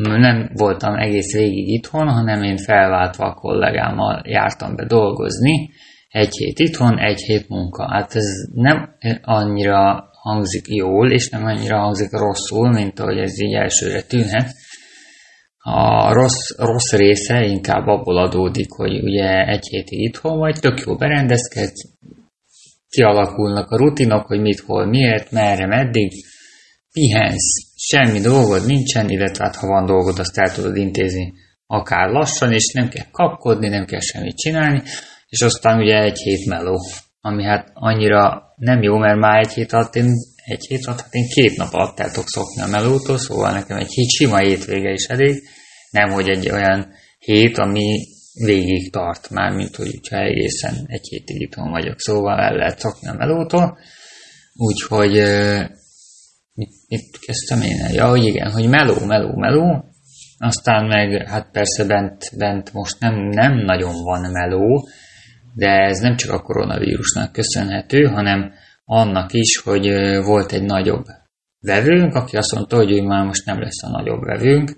[0.00, 5.70] nem voltam egész végig itthon, hanem én felváltva a kollégámmal jártam be dolgozni.
[6.08, 7.92] Egy hét itthon, egy hét munka.
[7.92, 13.54] Hát ez nem annyira hangzik jól, és nem annyira hangzik rosszul, mint ahogy ez így
[13.54, 14.54] elsőre tűnhet.
[15.68, 20.96] A rossz, rossz része inkább abból adódik, hogy ugye egy hétig itthon vagy, tök jó
[20.96, 21.84] berendezkedsz,
[22.88, 26.12] kialakulnak a rutinok, hogy mit, hol, miért, merre, meddig,
[26.92, 31.32] pihensz, semmi dolgod nincsen, illetve hát ha van dolgod, azt el tudod intézni
[31.66, 34.82] akár lassan, és nem kell kapkodni, nem kell semmit csinálni,
[35.28, 36.80] és aztán ugye egy hét meló,
[37.20, 40.12] ami hát annyira nem jó, mert már egy hét alatt én,
[40.46, 43.92] egy hét alatt, én két nap alatt el tudok szokni a melótól, szóval nekem egy
[43.92, 45.42] hét sima hétvége is elég,
[45.90, 48.06] nem hogy egy olyan hét, ami
[48.44, 53.08] végig tart már, mint hogy ha egészen egy hétig itthon vagyok, szóval el lehet szokni
[53.08, 53.78] a melótól,
[54.54, 55.12] úgyhogy
[56.54, 57.92] mit, mit kezdtem én el?
[57.92, 59.84] Ja, hogy igen, hogy meló, meló, meló,
[60.38, 64.88] aztán meg, hát persze bent, bent most nem, nem nagyon van meló,
[65.54, 68.52] de ez nem csak a koronavírusnak köszönhető, hanem
[68.86, 69.86] annak is, hogy
[70.24, 71.04] volt egy nagyobb
[71.60, 74.76] vevőnk, aki azt mondta, hogy ő már most nem lesz a nagyobb vevőnk,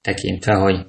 [0.00, 0.86] tekintve, hogy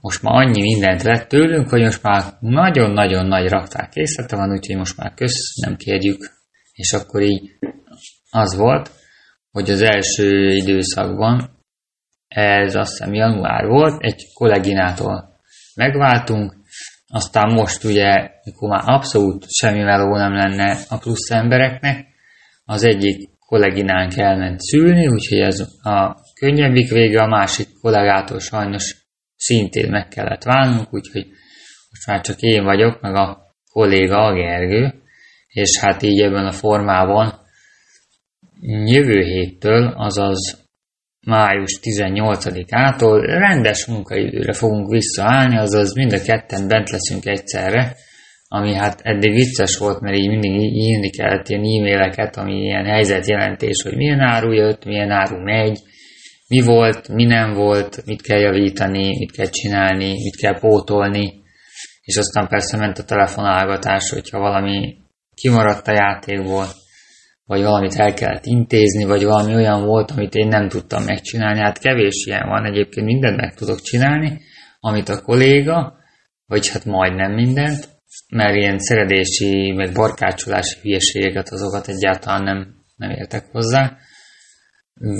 [0.00, 4.76] most már annyi mindent vett tőlünk, hogy most már nagyon-nagyon nagy raktár készlete van, úgyhogy
[4.76, 6.30] most már kösz, nem kérjük.
[6.72, 7.58] És akkor így
[8.30, 8.90] az volt,
[9.50, 11.58] hogy az első időszakban,
[12.28, 15.40] ez azt hiszem január volt, egy kolléginától
[15.74, 16.59] megváltunk,
[17.10, 22.06] aztán most ugye, mikor már abszolút semmi meló nem lenne a plusz embereknek,
[22.64, 28.96] az egyik kolléginánk elment szülni, úgyhogy ez a könnyebbik vége, a másik kollégától sajnos
[29.36, 31.26] szintén meg kellett válnunk, úgyhogy
[31.90, 35.02] most már csak én vagyok, meg a kolléga, a Gergő,
[35.48, 37.40] és hát így ebben a formában
[38.84, 40.59] jövő héttől, azaz
[41.26, 47.96] május 18-ától rendes munkaidőre fogunk visszaállni, azaz mind a ketten bent leszünk egyszerre,
[48.48, 53.82] ami hát eddig vicces volt, mert így mindig írni kellett ilyen e-maileket, ami ilyen helyzetjelentés,
[53.82, 55.78] hogy milyen áru jött, milyen áru megy,
[56.48, 61.42] mi volt, mi nem volt, mit kell javítani, mit kell csinálni, mit kell pótolni,
[62.02, 64.96] és aztán persze ment a telefonálgatás, hogyha valami
[65.34, 66.66] kimaradt a játékból,
[67.50, 71.60] vagy valamit el kellett intézni, vagy valami olyan volt, amit én nem tudtam megcsinálni.
[71.60, 74.40] Hát kevés ilyen van, egyébként mindent meg tudok csinálni,
[74.80, 75.94] amit a kolléga,
[76.46, 77.88] vagy hát majdnem mindent,
[78.28, 83.96] mert ilyen szeredési, meg barkácsolási hülyeségeket, azokat egyáltalán nem, nem értek hozzá.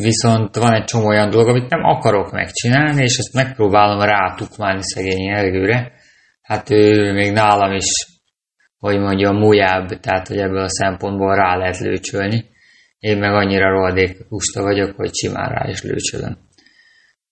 [0.03, 5.28] Viszont van egy csomó olyan dolog, amit nem akarok megcsinálni, és ezt megpróbálom rátukmálni szegény
[5.28, 5.93] ergőre.
[6.43, 8.09] Hát ő még nálam is,
[8.81, 12.51] hogy mondjam, mújább, tehát hogy ebből a szempontból rá lehet lőcsölni.
[12.99, 16.39] Én meg annyira rohadék lusta vagyok, hogy simán rá is lőcsölöm.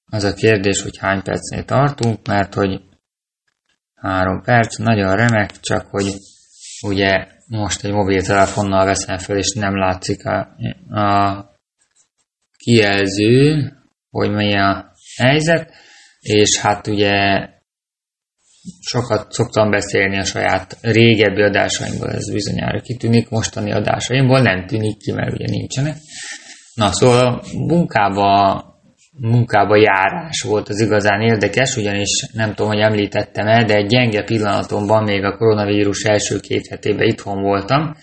[0.04, 2.80] Az a kérdés, hogy hány percnél tartunk, mert hogy
[3.94, 6.14] három perc, nagyon remek, csak hogy
[6.86, 10.56] ugye most egy mobiltelefonnal veszem föl, és nem látszik a,
[11.00, 11.44] a
[12.56, 13.72] kijelző,
[14.10, 15.72] hogy mi a helyzet,
[16.20, 17.48] és hát ugye
[18.80, 25.12] sokat szoktam beszélni a saját régebbi adásaimból, ez bizonyára kitűnik, mostani adásaimból nem tűnik ki,
[25.12, 25.96] mert ugye nincsenek.
[26.74, 28.62] Na, szóval a munkába,
[29.20, 35.02] munkába járás volt az igazán érdekes, ugyanis nem tudom, hogy említettem-e, de egy gyenge pillanatomban
[35.02, 37.94] még a koronavírus első két hetében itthon voltam,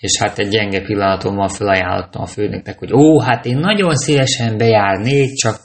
[0.00, 5.34] és hát egy gyenge pillanatomban felajánlottam a főnöknek, hogy ó, hát én nagyon szívesen bejárnék,
[5.34, 5.60] csak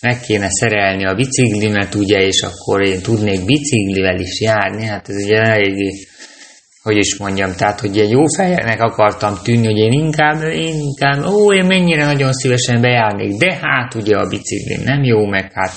[0.00, 5.24] meg kéne szerelni a biciklimet, ugye, és akkor én tudnék biciklivel is járni, hát ez
[5.24, 5.90] ugye eléggé,
[6.82, 11.24] hogy is mondjam, tehát, hogy egy jó fejnek akartam tűnni, hogy én inkább, én inkább,
[11.24, 15.72] ó, én mennyire nagyon szívesen bejárnék, de hát ugye a biciklim nem jó, meg hát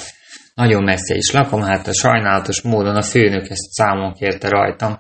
[0.56, 4.98] nagyon messze is lakom, hát a sajnálatos módon a főnök ezt számon kérte rajtam,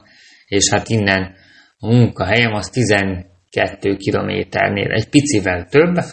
[0.47, 1.35] és hát innen
[1.77, 6.03] a munkahelyem az 12 kilométernél, egy picivel több,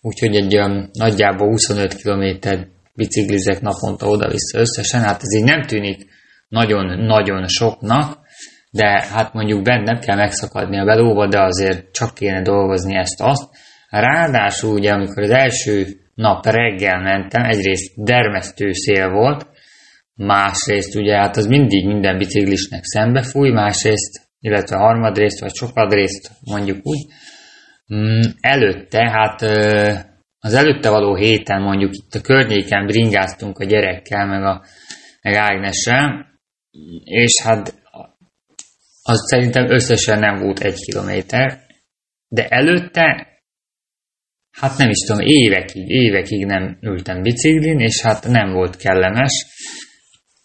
[0.00, 6.06] úgyhogy egy olyan nagyjából 25 kilométer biciklizek naponta oda-vissza összesen, hát ez így nem tűnik
[6.48, 8.18] nagyon-nagyon soknak,
[8.70, 13.48] de hát mondjuk bennem kell megszakadni a belóba, de azért csak kéne dolgozni ezt-azt.
[13.88, 19.46] Ráadásul ugye, amikor az első nap reggel mentem, egyrészt dermesztő szél volt,
[20.14, 26.78] másrészt ugye hát az mindig minden biciklisnek szembe fúj, másrészt, illetve harmadrészt vagy sokadrészt mondjuk
[26.82, 27.06] úgy,
[28.40, 29.42] előtte, hát
[30.38, 34.64] az előtte való héten mondjuk itt a környéken bringáztunk a gyerekkel, meg, a,
[35.22, 36.26] meg Ágnessel,
[37.04, 37.74] és hát
[39.02, 41.60] az szerintem összesen nem volt egy kilométer,
[42.28, 43.26] de előtte,
[44.50, 49.46] hát nem is tudom, évekig, évekig nem ültem biciklin, és hát nem volt kellemes,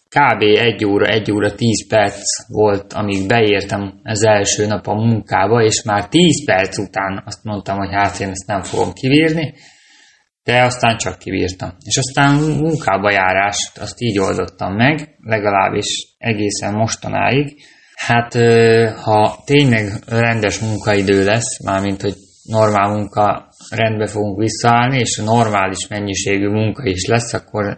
[0.08, 0.42] kb.
[0.42, 5.82] egy óra, egy óra, tíz perc volt, amíg beértem az első nap a munkába, és
[5.82, 9.54] már tíz perc után azt mondtam, hogy hát én ezt nem fogom kivírni,
[10.44, 11.70] de aztán csak kivírtam.
[11.84, 17.62] És aztán munkába járást azt így oldottam meg, legalábbis egészen mostanáig.
[17.94, 18.34] Hát
[19.02, 26.48] ha tényleg rendes munkaidő lesz, mármint hogy normál munka rendbe fogunk visszaállni, és normális mennyiségű
[26.48, 27.76] munka is lesz, akkor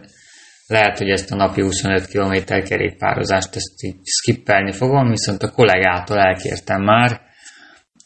[0.69, 6.17] lehet, hogy ezt a napi 25 km kerékpározást ezt így skippelni fogom, viszont a kollégától
[6.17, 7.21] elkértem már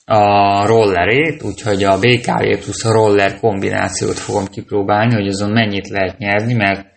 [0.06, 6.18] a rollerét, úgyhogy a BKV plusz a roller kombinációt fogom kipróbálni, hogy azon mennyit lehet
[6.18, 6.88] nyerni, mert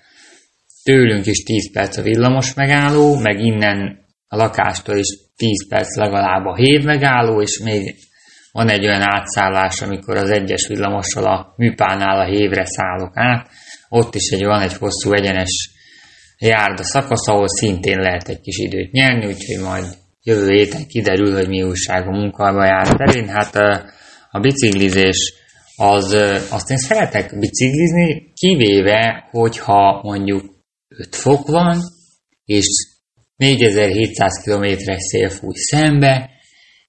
[0.82, 3.98] tőlünk is 10 perc a villamos megálló, meg innen
[4.28, 7.94] a lakástól is 10 perc legalább a hév megálló, és még
[8.52, 13.48] van egy olyan átszállás, amikor az egyes villamossal a műpánál a hévre szállok át,
[13.88, 15.70] ott is egy, van egy hosszú egyenes
[16.38, 19.84] járda szakasz, ahol szintén lehet egy kis időt nyerni, úgyhogy majd
[20.22, 23.28] jövő héten kiderül, hogy mi újság a munkába jár terén.
[23.28, 23.54] Hát
[24.30, 25.34] a biciklizés
[25.76, 26.12] az,
[26.50, 30.54] azt én szeretek biciklizni, kivéve, hogyha mondjuk
[30.88, 31.78] 5 fok van,
[32.44, 32.66] és
[33.36, 36.30] 4700 km-es szél fúj szembe,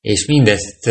[0.02, 0.90] és mindezt,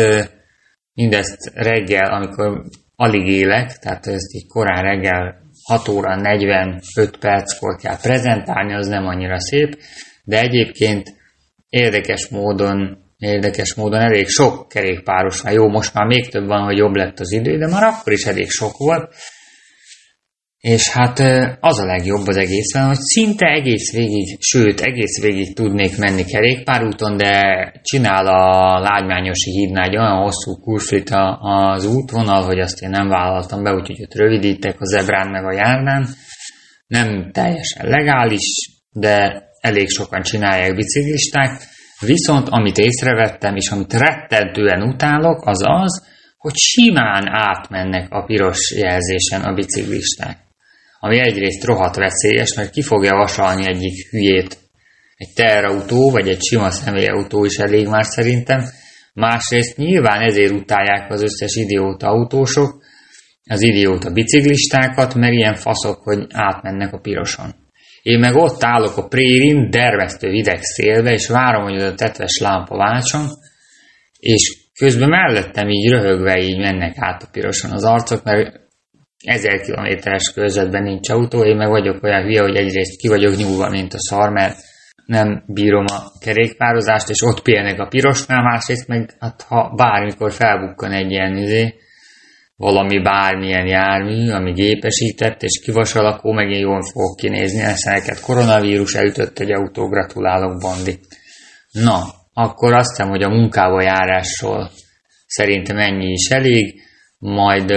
[0.93, 2.63] mindezt reggel, amikor
[2.95, 9.05] alig élek, tehát ezt így korán reggel 6 óra 45 perckor kell prezentálni, az nem
[9.05, 9.77] annyira szép,
[10.23, 11.13] de egyébként
[11.69, 15.53] érdekes módon, érdekes módon elég sok kerékpáros van.
[15.53, 18.25] Jó, most már még több van, hogy jobb lett az idő, de már akkor is
[18.25, 19.15] elég sok volt.
[20.59, 21.19] És hát
[21.59, 27.17] az a legjobb az egészen, hogy szinte egész végig, sőt, egész végig tudnék menni kerékpárúton,
[27.17, 33.07] de csinál a Lágymányosi hídnál egy olyan hosszú kurflit az útvonal, hogy azt én nem
[33.07, 36.07] vállaltam be, úgyhogy ott rövidítek a zebrán meg a járnán.
[36.87, 41.61] Nem teljesen legális, de elég sokan csinálják biciklisták.
[41.99, 49.41] Viszont amit észrevettem, és amit rettentően utálok, az az, hogy simán átmennek a piros jelzésen
[49.41, 50.45] a biciklisták
[50.99, 54.57] ami egyrészt rohadt veszélyes, mert ki fogja vasalni egyik hülyét.
[55.15, 58.63] Egy teherautó, vagy egy sima személyautó is elég már szerintem.
[59.13, 62.83] Másrészt nyilván ezért utálják az összes idióta autósok,
[63.49, 67.55] az idióta biciklistákat, mert ilyen faszok, hogy átmennek a piroson.
[68.01, 72.37] Én meg ott állok a prérin, dermesztő hideg szélbe, és várom, hogy az a tetves
[72.37, 73.25] lámpa váltson,
[74.19, 78.66] és közben mellettem így röhögve így mennek át a piroson az arcok, mert
[79.25, 83.69] ezer kilométeres körzetben nincs autó, én meg vagyok olyan hülye, hogy egyrészt ki vagyok nyúlva,
[83.69, 84.57] mint a szar, mert
[85.05, 90.91] nem bírom a kerékpározást, és ott pihenek a pirosnál, másrészt meg hát ha bármikor felbukkan
[90.91, 91.73] egy ilyen izé,
[92.55, 98.95] valami bármilyen jármű, ami gépesített, és kivasal, akkor megint jól fogok kinézni, ezt neked koronavírus
[98.95, 100.99] elütött egy autó, gratulálok, Bandi.
[101.71, 101.99] Na,
[102.33, 104.69] akkor azt hiszem, hogy a munkába járásról
[105.27, 106.81] szerintem ennyi is elég,
[107.17, 107.71] majd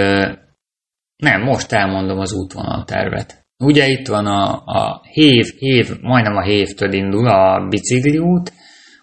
[1.21, 3.47] nem, most elmondom az útvonaltervet.
[3.59, 8.53] Ugye itt van a, a hév, hév, majdnem a hévtől indul a bicikli út,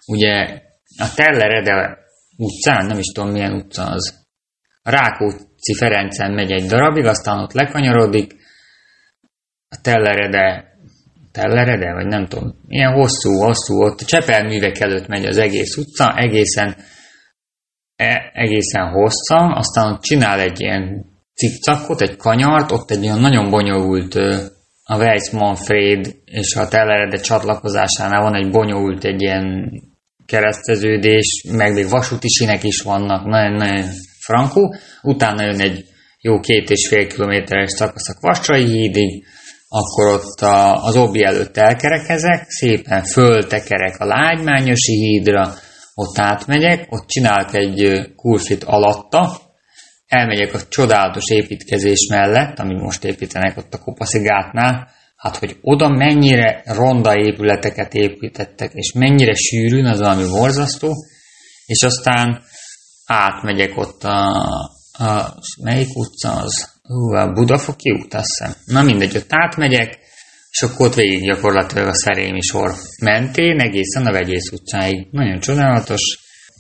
[0.08, 0.62] ugye
[0.98, 1.98] a Tellerede
[2.38, 4.26] utcán, nem is tudom milyen utca az,
[4.82, 8.36] a Rákóczi Ferencen megy egy darabig, aztán ott lekanyarodik,
[9.70, 10.66] a Tellerede,
[11.32, 16.18] Tellerede, vagy nem tudom, ilyen hosszú, hosszú, ott a Csepelművek előtt megy az egész utca,
[16.18, 16.76] egészen,
[17.96, 21.06] e, egészen hosszan, aztán ott csinál egy ilyen
[21.38, 24.16] cikcakot, egy kanyart, ott egy olyan nagyon bonyolult
[24.84, 29.72] a Weiss Manfred és a Tellerede csatlakozásánál van egy bonyolult egy ilyen
[30.26, 34.76] kereszteződés, meg még vasúti sinek is vannak, nagyon-nagyon frankó.
[35.02, 35.86] Utána jön egy
[36.22, 39.26] jó két és fél kilométeres szakasz a Kvassai hídig,
[39.68, 45.54] akkor ott a, az obi előtt elkerekezek, szépen föltekerek a Lágymányosi hídra,
[45.96, 49.47] ott átmegyek, ott csinálok egy kurfit alatta,
[50.08, 56.62] elmegyek a csodálatos építkezés mellett, amit most építenek ott a Kopaszigátnál, hát hogy oda mennyire
[56.66, 60.94] ronda épületeket építettek, és mennyire sűrűn, az valami borzasztó,
[61.66, 62.42] és aztán
[63.06, 64.30] átmegyek ott a,
[64.92, 65.34] a
[65.64, 66.76] melyik utca az?
[66.82, 68.54] Hú, a Budafoki út, azt hiszem.
[68.66, 70.00] Na mindegy, ott átmegyek,
[70.52, 75.08] és akkor ott végig gyakorlatilag a szerémi sor mentén, egészen a Vegyész utcáig.
[75.12, 76.02] Nagyon csodálatos.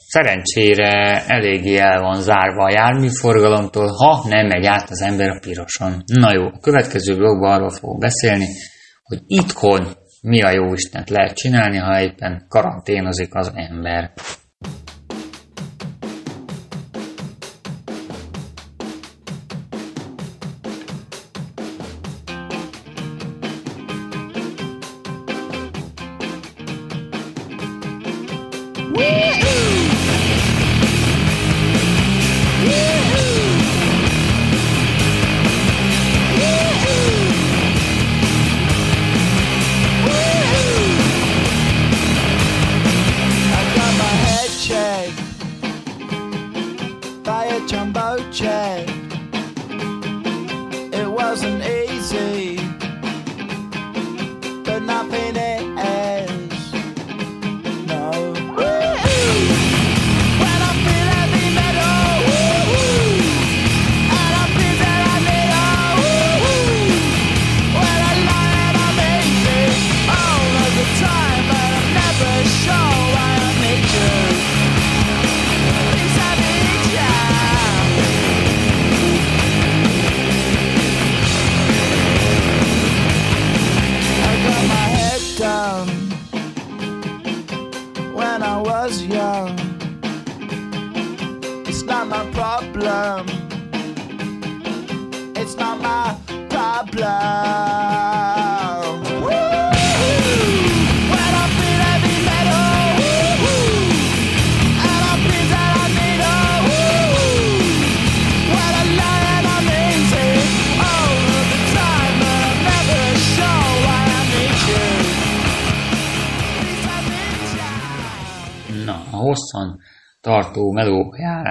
[0.10, 6.04] Szerencsére eléggé el van zárva a járműforgalomtól, ha nem megy át az ember a piroson.
[6.06, 8.48] Na jó, a következő blogban arról fogok beszélni,
[9.04, 14.14] hogy itthon mi a jó Istent lehet csinálni, ha éppen karanténozik az ember.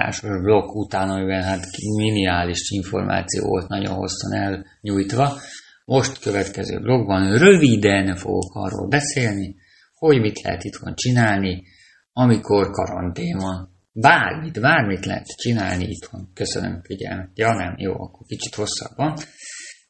[0.07, 5.39] Melójárásos blokk után, amiben hát miniális információ volt nagyon hosszan elnyújtva.
[5.85, 9.55] Most következő blogban röviden fogok arról beszélni,
[9.93, 11.63] hogy mit lehet itthon csinálni,
[12.13, 13.75] amikor karantén van.
[13.91, 16.29] Bármit, bármit lehet csinálni itthon.
[16.33, 17.29] Köszönöm figyelmet.
[17.33, 19.13] Ja nem, jó, akkor kicsit hosszabban.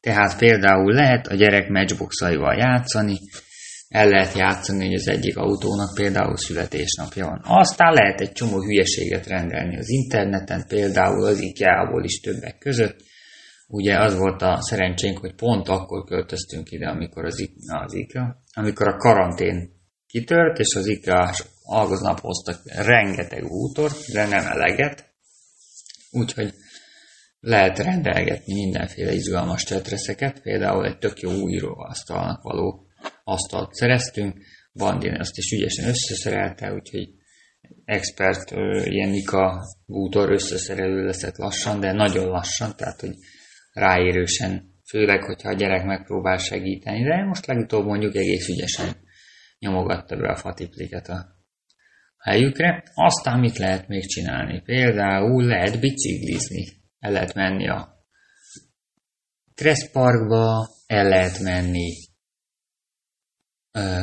[0.00, 3.18] Tehát például lehet a gyerek matchboxaival játszani,
[3.88, 7.40] el lehet játszani, hogy az egyik autónak például születésnapja van.
[7.44, 12.96] Aztán lehet egy csomó hülyeséget rendelni az interneten, például az IKEA-ból is többek között.
[13.66, 17.48] Ugye az volt a szerencsénk, hogy pont akkor költöztünk ide, amikor az,
[17.84, 19.70] az IKEA, amikor a karantén
[20.06, 25.06] kitört, és az IKEA algoznap hoztak rengeteg útort, de nem eleget.
[26.10, 26.54] Úgyhogy
[27.40, 32.87] lehet rendelgetni mindenféle izgalmas csetreszeket, például egy tök jó újróasztalnak való
[33.28, 34.36] asztalt szereztünk,
[34.72, 37.08] Bandin azt is ügyesen összeszerelte, úgyhogy
[37.84, 38.50] expert
[38.84, 43.14] ilyen Nika bútor összeszerelő leszett lassan, de nagyon lassan, tehát hogy
[43.72, 48.96] ráérősen, főleg, hogyha a gyerek megpróbál segíteni, de most legutóbb mondjuk egész ügyesen
[49.58, 51.26] nyomogatta be a fatipliket a
[52.18, 52.82] helyükre.
[52.94, 54.62] Aztán mit lehet még csinálni?
[54.62, 56.64] Például lehet biciklizni.
[56.98, 57.96] El lehet menni a
[59.54, 62.07] Kressz Parkba, el lehet menni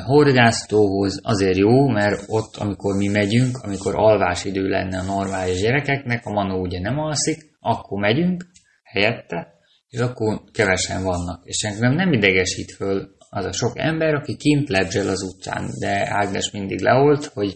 [0.06, 6.26] horgásztóhoz, azért jó, mert ott, amikor mi megyünk, amikor alvás idő lenne a normális gyerekeknek,
[6.26, 8.46] a manó ugye nem alszik, akkor megyünk
[8.84, 9.54] helyette,
[9.88, 11.42] és akkor kevesen vannak.
[11.46, 16.08] És engem nem idegesít föl az a sok ember, aki kint lebzsel az utcán, de
[16.10, 17.54] Ágnes mindig leolt, hogy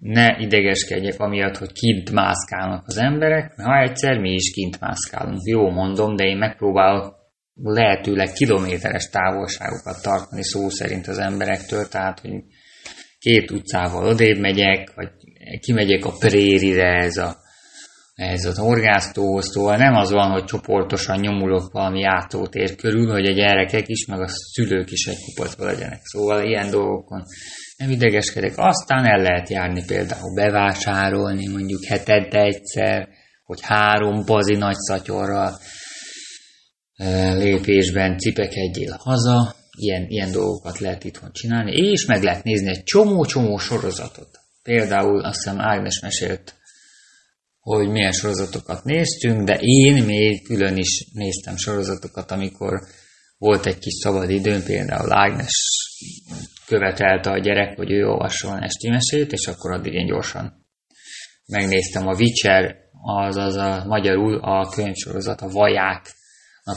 [0.00, 5.40] ne idegeskedjek amiatt, hogy kint mászkálnak az emberek, mert ha egyszer mi is kint mászkálunk.
[5.44, 7.17] Jó mondom, de én megpróbálok
[7.62, 12.42] lehetőleg kilométeres távolságokat tartani szó szerint az emberektől, tehát hogy
[13.18, 15.10] két utcával odébb megyek, vagy
[15.60, 17.36] kimegyek a prérire ez a
[18.14, 23.32] ez az orgásztóhoz, szóval nem az van, hogy csoportosan nyomulok valami játszótér körül, hogy a
[23.32, 26.00] gyerekek is, meg a szülők is egy kupacba legyenek.
[26.02, 27.22] Szóval ilyen dolgokon
[27.76, 28.52] nem idegeskedek.
[28.56, 33.08] Aztán el lehet járni például bevásárolni, mondjuk hetente egyszer,
[33.44, 35.58] hogy három pazi nagy szatyorral
[37.36, 43.58] lépésben cipekedjél haza, ilyen, ilyen dolgokat lehet itthon csinálni, és meg lehet nézni egy csomó-csomó
[43.58, 44.28] sorozatot.
[44.62, 46.58] Például azt hiszem Ágnes mesélt
[47.60, 52.80] hogy milyen sorozatokat néztünk, de én még külön is néztem sorozatokat, amikor
[53.38, 55.54] volt egy kis szabad időm, például Ágnes
[56.66, 60.66] követelte a gyerek, hogy ő olvasson esti mesét, és akkor addig én gyorsan
[61.46, 66.17] megnéztem a Witcher, azaz a magyarul a könyvsorozat, a Vajáknak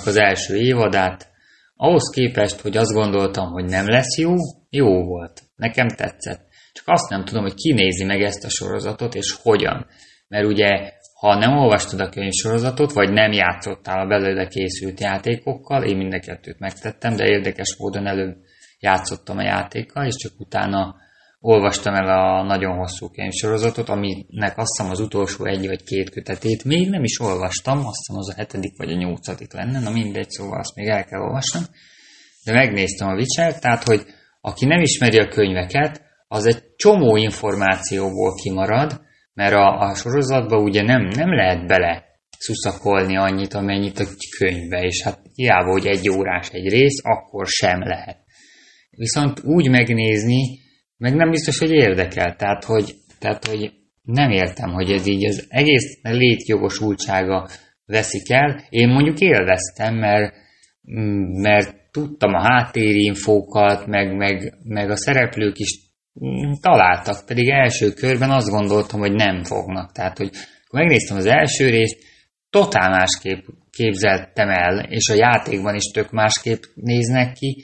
[0.06, 1.30] az első évadát.
[1.76, 4.34] Ahhoz képest, hogy azt gondoltam, hogy nem lesz jó,
[4.70, 5.42] jó volt.
[5.56, 6.48] Nekem tetszett.
[6.74, 9.88] Csak azt nem tudom, hogy ki nézi meg ezt a sorozatot, és hogyan
[10.32, 15.98] mert ugye ha nem olvastad a könyvsorozatot, vagy nem játszottál a belőle készült játékokkal, én
[15.98, 18.38] mind a kettőt megtettem, de érdekes módon előbb
[18.80, 20.96] játszottam a játékkal, és csak utána
[21.44, 26.64] olvastam el a nagyon hosszú könyvsorozatot, aminek azt hiszem az utolsó egy vagy két kötetét
[26.64, 30.30] még nem is olvastam, azt hiszem az a hetedik vagy a nyolcadik lenne, na mindegy,
[30.30, 31.64] szóval azt még el kell olvasnom,
[32.46, 34.06] de megnéztem a Witcher, tehát hogy
[34.42, 39.02] aki nem ismeri a könyveket, az egy csomó információból kimarad,
[39.34, 42.04] mert a, a sorozatban ugye nem, nem lehet bele
[42.38, 44.06] szuszakolni annyit, amennyit a
[44.38, 48.18] könyvbe, és hát hiába, hogy egy órás egy rész, akkor sem lehet.
[48.90, 50.61] Viszont úgy megnézni,
[51.02, 53.72] meg nem biztos, hogy érdekel, tehát hogy, tehát, hogy
[54.02, 57.50] nem értem, hogy ez így az egész létjogosultsága
[57.86, 58.66] veszik el.
[58.70, 60.36] Én mondjuk élveztem, mert,
[61.42, 65.80] mert tudtam a háttérinfókat, meg, meg, meg a szereplők is
[66.62, 69.92] találtak, pedig első körben azt gondoltam, hogy nem fognak.
[69.92, 70.30] Tehát, hogy
[70.72, 72.04] megnéztem az első részt,
[72.50, 77.64] totál másképp képzeltem el, és a játékban is tök másképp néznek ki,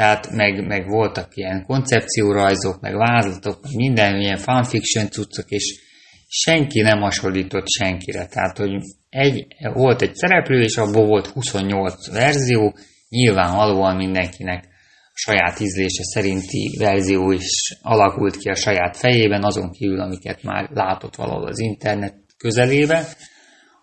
[0.00, 5.80] tehát meg, meg voltak ilyen koncepciórajzok, meg vázlatok, meg minden ilyen fanfiction cuccok, és
[6.28, 8.26] senki nem hasonlított senkire.
[8.26, 8.70] Tehát, hogy
[9.08, 12.74] egy, volt egy szereplő, és abból volt 28 verzió,
[13.08, 14.64] nyilvánvalóan mindenkinek
[15.12, 21.16] saját ízlése szerinti verzió is alakult ki a saját fejében, azon kívül, amiket már látott
[21.16, 23.06] valahol az internet közelébe.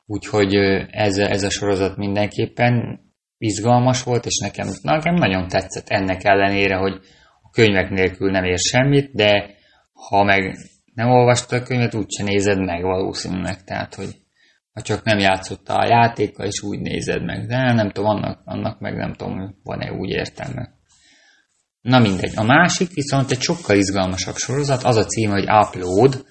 [0.06, 0.56] Úgyhogy
[0.90, 3.06] ez, ez a sorozat mindenképpen
[3.38, 7.00] izgalmas volt, és nekem, nekem nagyon tetszett ennek ellenére, hogy
[7.42, 9.56] a könyvek nélkül nem ér semmit, de
[9.94, 10.58] ha meg
[10.94, 14.10] nem olvastad a könyvet, úgyse nézed meg valószínűleg, tehát hogy
[14.74, 17.48] ha csak nem játszotta a játékkal, és úgy nézed meg.
[17.48, 20.70] De nem tudom, annak, annak meg nem tudom, van-e úgy értelme.
[21.82, 22.34] Na mindegy.
[22.36, 26.26] A másik viszont egy sokkal izgalmasabb sorozat, az a címe, hogy Upload,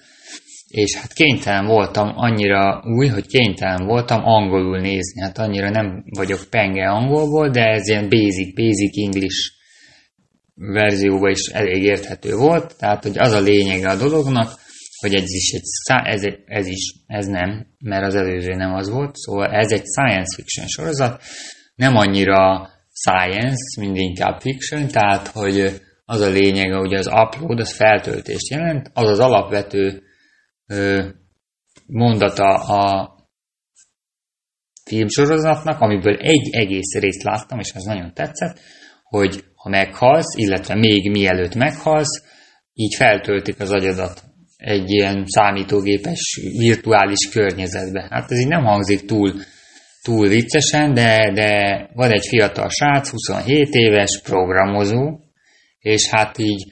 [0.67, 5.21] és hát kénytelen voltam annyira új, hogy kénytelen voltam angolul nézni.
[5.21, 9.51] Hát annyira nem vagyok penge angolból, de ez ilyen basic, basic English
[10.55, 12.77] verzióban is elég érthető volt.
[12.77, 14.51] Tehát, hogy az a lényege a dolognak,
[14.99, 15.61] hogy ez is egy,
[16.03, 20.35] ez, ez is, ez nem, mert az előző nem az volt, szóval ez egy science
[20.35, 21.21] fiction sorozat,
[21.75, 27.75] nem annyira science, mint inkább fiction, tehát, hogy az a lényege, hogy az upload, az
[27.75, 30.01] feltöltést jelent, az az alapvető
[31.85, 33.15] mondata a
[34.83, 38.59] filmsorozatnak, amiből egy egész részt láttam, és az nagyon tetszett,
[39.03, 42.23] hogy ha meghalsz, illetve még mielőtt meghalsz,
[42.73, 44.23] így feltöltik az agyadat
[44.57, 48.07] egy ilyen számítógépes virtuális környezetbe.
[48.09, 49.33] Hát ez így nem hangzik túl,
[50.01, 55.19] túl viccesen, de, de van egy fiatal srác, 27 éves, programozó,
[55.79, 56.71] és hát így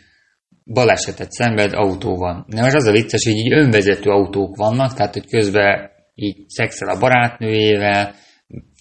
[0.66, 2.46] balesetet szenved autóval.
[2.50, 6.90] De most az a vicces, hogy így önvezető autók vannak, tehát hogy közben így szexel
[6.90, 8.16] a barátnőjével,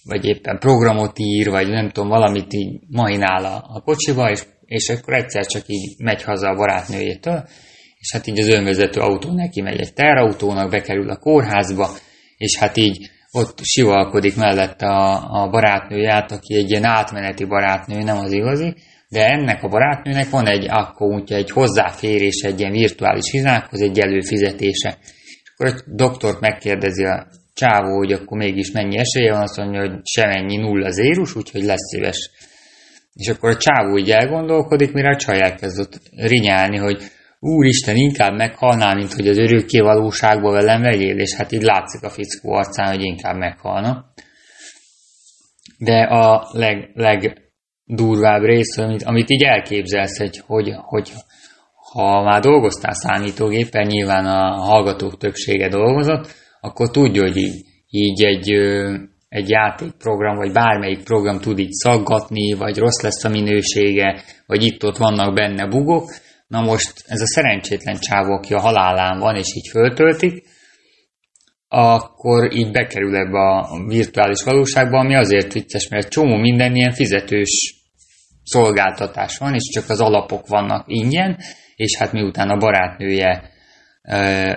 [0.03, 4.89] vagy éppen programot ír, vagy nem tudom, valamit így mahinál a, a kocsiba, és, és
[4.89, 7.47] akkor egyszer csak így megy haza a barátnőjétől,
[7.99, 11.89] és hát így az önvezető autó neki megy egy terautónak, bekerül a kórházba,
[12.37, 18.17] és hát így ott sivalkodik mellette a, a barátnőját, aki egy ilyen átmeneti barátnő, nem
[18.17, 18.75] az igazi,
[19.15, 24.97] de ennek a barátnőnek van egy akkóntja, egy hozzáférés egy ilyen virtuális világhoz, egy előfizetése.
[25.01, 29.79] És akkor a doktort megkérdezi a csávó, hogy akkor mégis mennyi esélye van, azt mondja,
[29.79, 32.29] hogy semennyi nulla zérus, úgyhogy lesz szíves.
[33.13, 37.03] És akkor a csávó így elgondolkodik, mire a csaj elkezdett rinyálni, hogy
[37.39, 42.09] úristen, inkább meghalnál, mint hogy az örökké valóságban velem legyél, és hát így látszik a
[42.09, 44.05] fickó arcán, hogy inkább meghalna.
[45.77, 46.89] De a leg,
[47.85, 51.11] legdurvább rész, amit, amit így elképzelsz, hogy, hogy, hogy
[51.91, 56.27] ha már dolgoztál számítógépen, nyilván a hallgatók többsége dolgozott,
[56.61, 58.49] akkor tudja, hogy így, így egy,
[59.29, 64.97] egy játékprogram, vagy bármelyik program tud így szaggatni, vagy rossz lesz a minősége, vagy itt-ott
[64.97, 66.11] vannak benne bugok.
[66.47, 70.43] Na most ez a szerencsétlen csávó, aki a halálán van, és így föltöltik,
[71.77, 77.75] akkor így bekerül ebbe a virtuális valóságba, ami azért vicces, mert csomó minden ilyen fizetős
[78.43, 81.37] szolgáltatás van, és csak az alapok vannak ingyen,
[81.75, 83.49] és hát miután a barátnője
[84.03, 84.51] ö,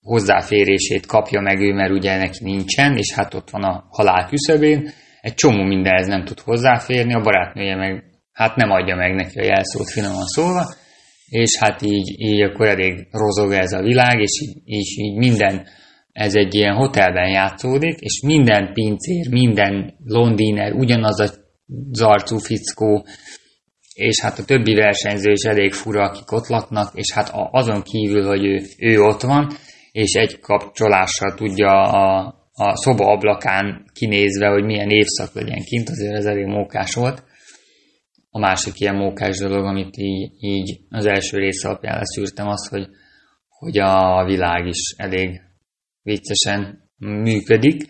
[0.00, 4.90] hozzáférését kapja meg ő, mert ugye neki nincsen, és hát ott van a halál küszöbén,
[5.20, 9.44] egy csomó mindenhez nem tud hozzáférni, a barátnője meg hát nem adja meg neki a
[9.44, 10.64] jelszót finoman szólva,
[11.28, 15.66] és hát így, így akkor elég rozog ez a világ, és így, és így minden,
[16.14, 21.30] ez egy ilyen hotelben játszódik, és minden pincér, minden londiner, ugyanaz a
[21.92, 23.06] zarcú fickó,
[23.94, 28.26] és hát a többi versenyző is elég fura, akik ott laknak, és hát azon kívül,
[28.26, 29.56] hogy ő, ő ott van,
[29.92, 36.16] és egy kapcsolással tudja a, a szoba ablakán kinézve, hogy milyen évszak legyen kint, azért
[36.16, 37.22] ez elég mókás volt.
[38.30, 42.86] A másik ilyen mókás dolog, amit így, így az első rész alapján leszűrtem, az, hogy,
[43.48, 45.40] hogy a világ is elég
[46.04, 47.82] viccesen működik,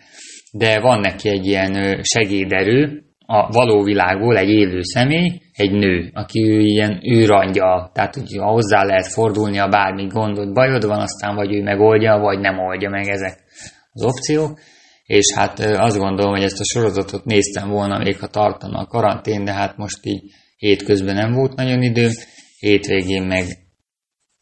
[0.51, 6.43] de van neki egy ilyen segéderő, a való világból egy élő személy, egy nő, aki
[6.43, 11.53] ő ilyen őrangya, tehát hogy hozzá lehet fordulni, a bármi gondod, bajod van, aztán vagy
[11.53, 13.43] ő megoldja, vagy nem oldja meg ezek
[13.91, 14.59] az opciók.
[15.05, 19.45] És hát azt gondolom, hogy ezt a sorozatot néztem volna, még ha tartana a karantén,
[19.45, 20.21] de hát most így
[20.57, 22.11] hétközben nem volt nagyon időm,
[22.59, 23.45] hétvégén meg,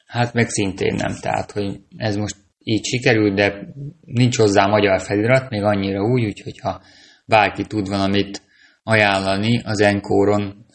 [0.05, 3.74] hát meg szintén nem, tehát hogy ez most így sikerült, de
[4.05, 6.82] nincs hozzá magyar felirat, még annyira úgy, úgyhogy ha
[7.26, 8.41] bárki tud valamit
[8.84, 10.66] ajánlani az Enkoron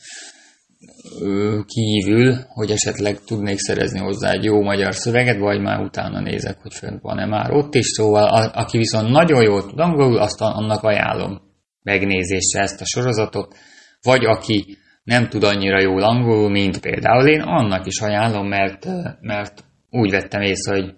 [1.66, 6.74] kívül, hogy esetleg tudnék szerezni hozzá egy jó magyar szöveget, vagy már utána nézek, hogy
[6.74, 10.82] fönt van-e már ott is, szóval a, aki viszont nagyon jól tud angolul, azt annak
[10.82, 11.40] ajánlom
[11.82, 13.54] megnézésre ezt a sorozatot,
[14.02, 18.86] vagy aki nem tud annyira jól angolul, mint például én, annak is ajánlom, mert,
[19.20, 20.94] mert úgy vettem észre, hogy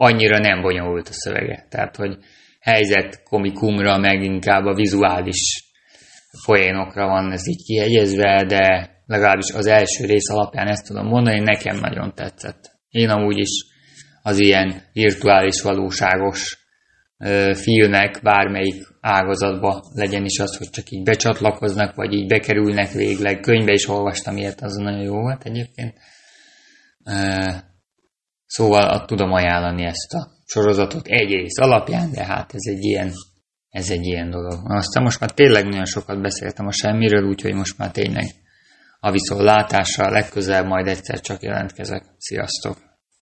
[0.00, 1.66] annyira nem bonyolult a szövege.
[1.68, 2.16] Tehát, hogy
[2.60, 5.64] helyzet komikumra, meg inkább a vizuális
[6.44, 11.78] poénokra van ez így kihegyezve, de legalábbis az első rész alapján ezt tudom mondani, nekem
[11.78, 12.70] nagyon tetszett.
[12.90, 13.66] Én amúgy is
[14.22, 16.58] az ilyen virtuális valóságos
[17.18, 23.40] ö, filmek bármelyik ágazatba legyen is az, hogy csak így becsatlakoznak, vagy így bekerülnek végleg.
[23.40, 25.94] Könyvbe is olvastam ilyet, az nagyon jó volt egyébként.
[27.04, 27.50] Ö,
[28.48, 33.12] szóval tudom ajánlani ezt a sorozatot egy rész alapján, de hát ez egy ilyen,
[33.68, 34.60] ez egy ilyen dolog.
[34.64, 38.24] Aztán most már tényleg nagyon sokat beszéltem a semmiről, úgyhogy most már tényleg
[39.00, 42.04] a viszontlátásra legközelebb majd egyszer csak jelentkezek.
[42.18, 42.87] Sziasztok!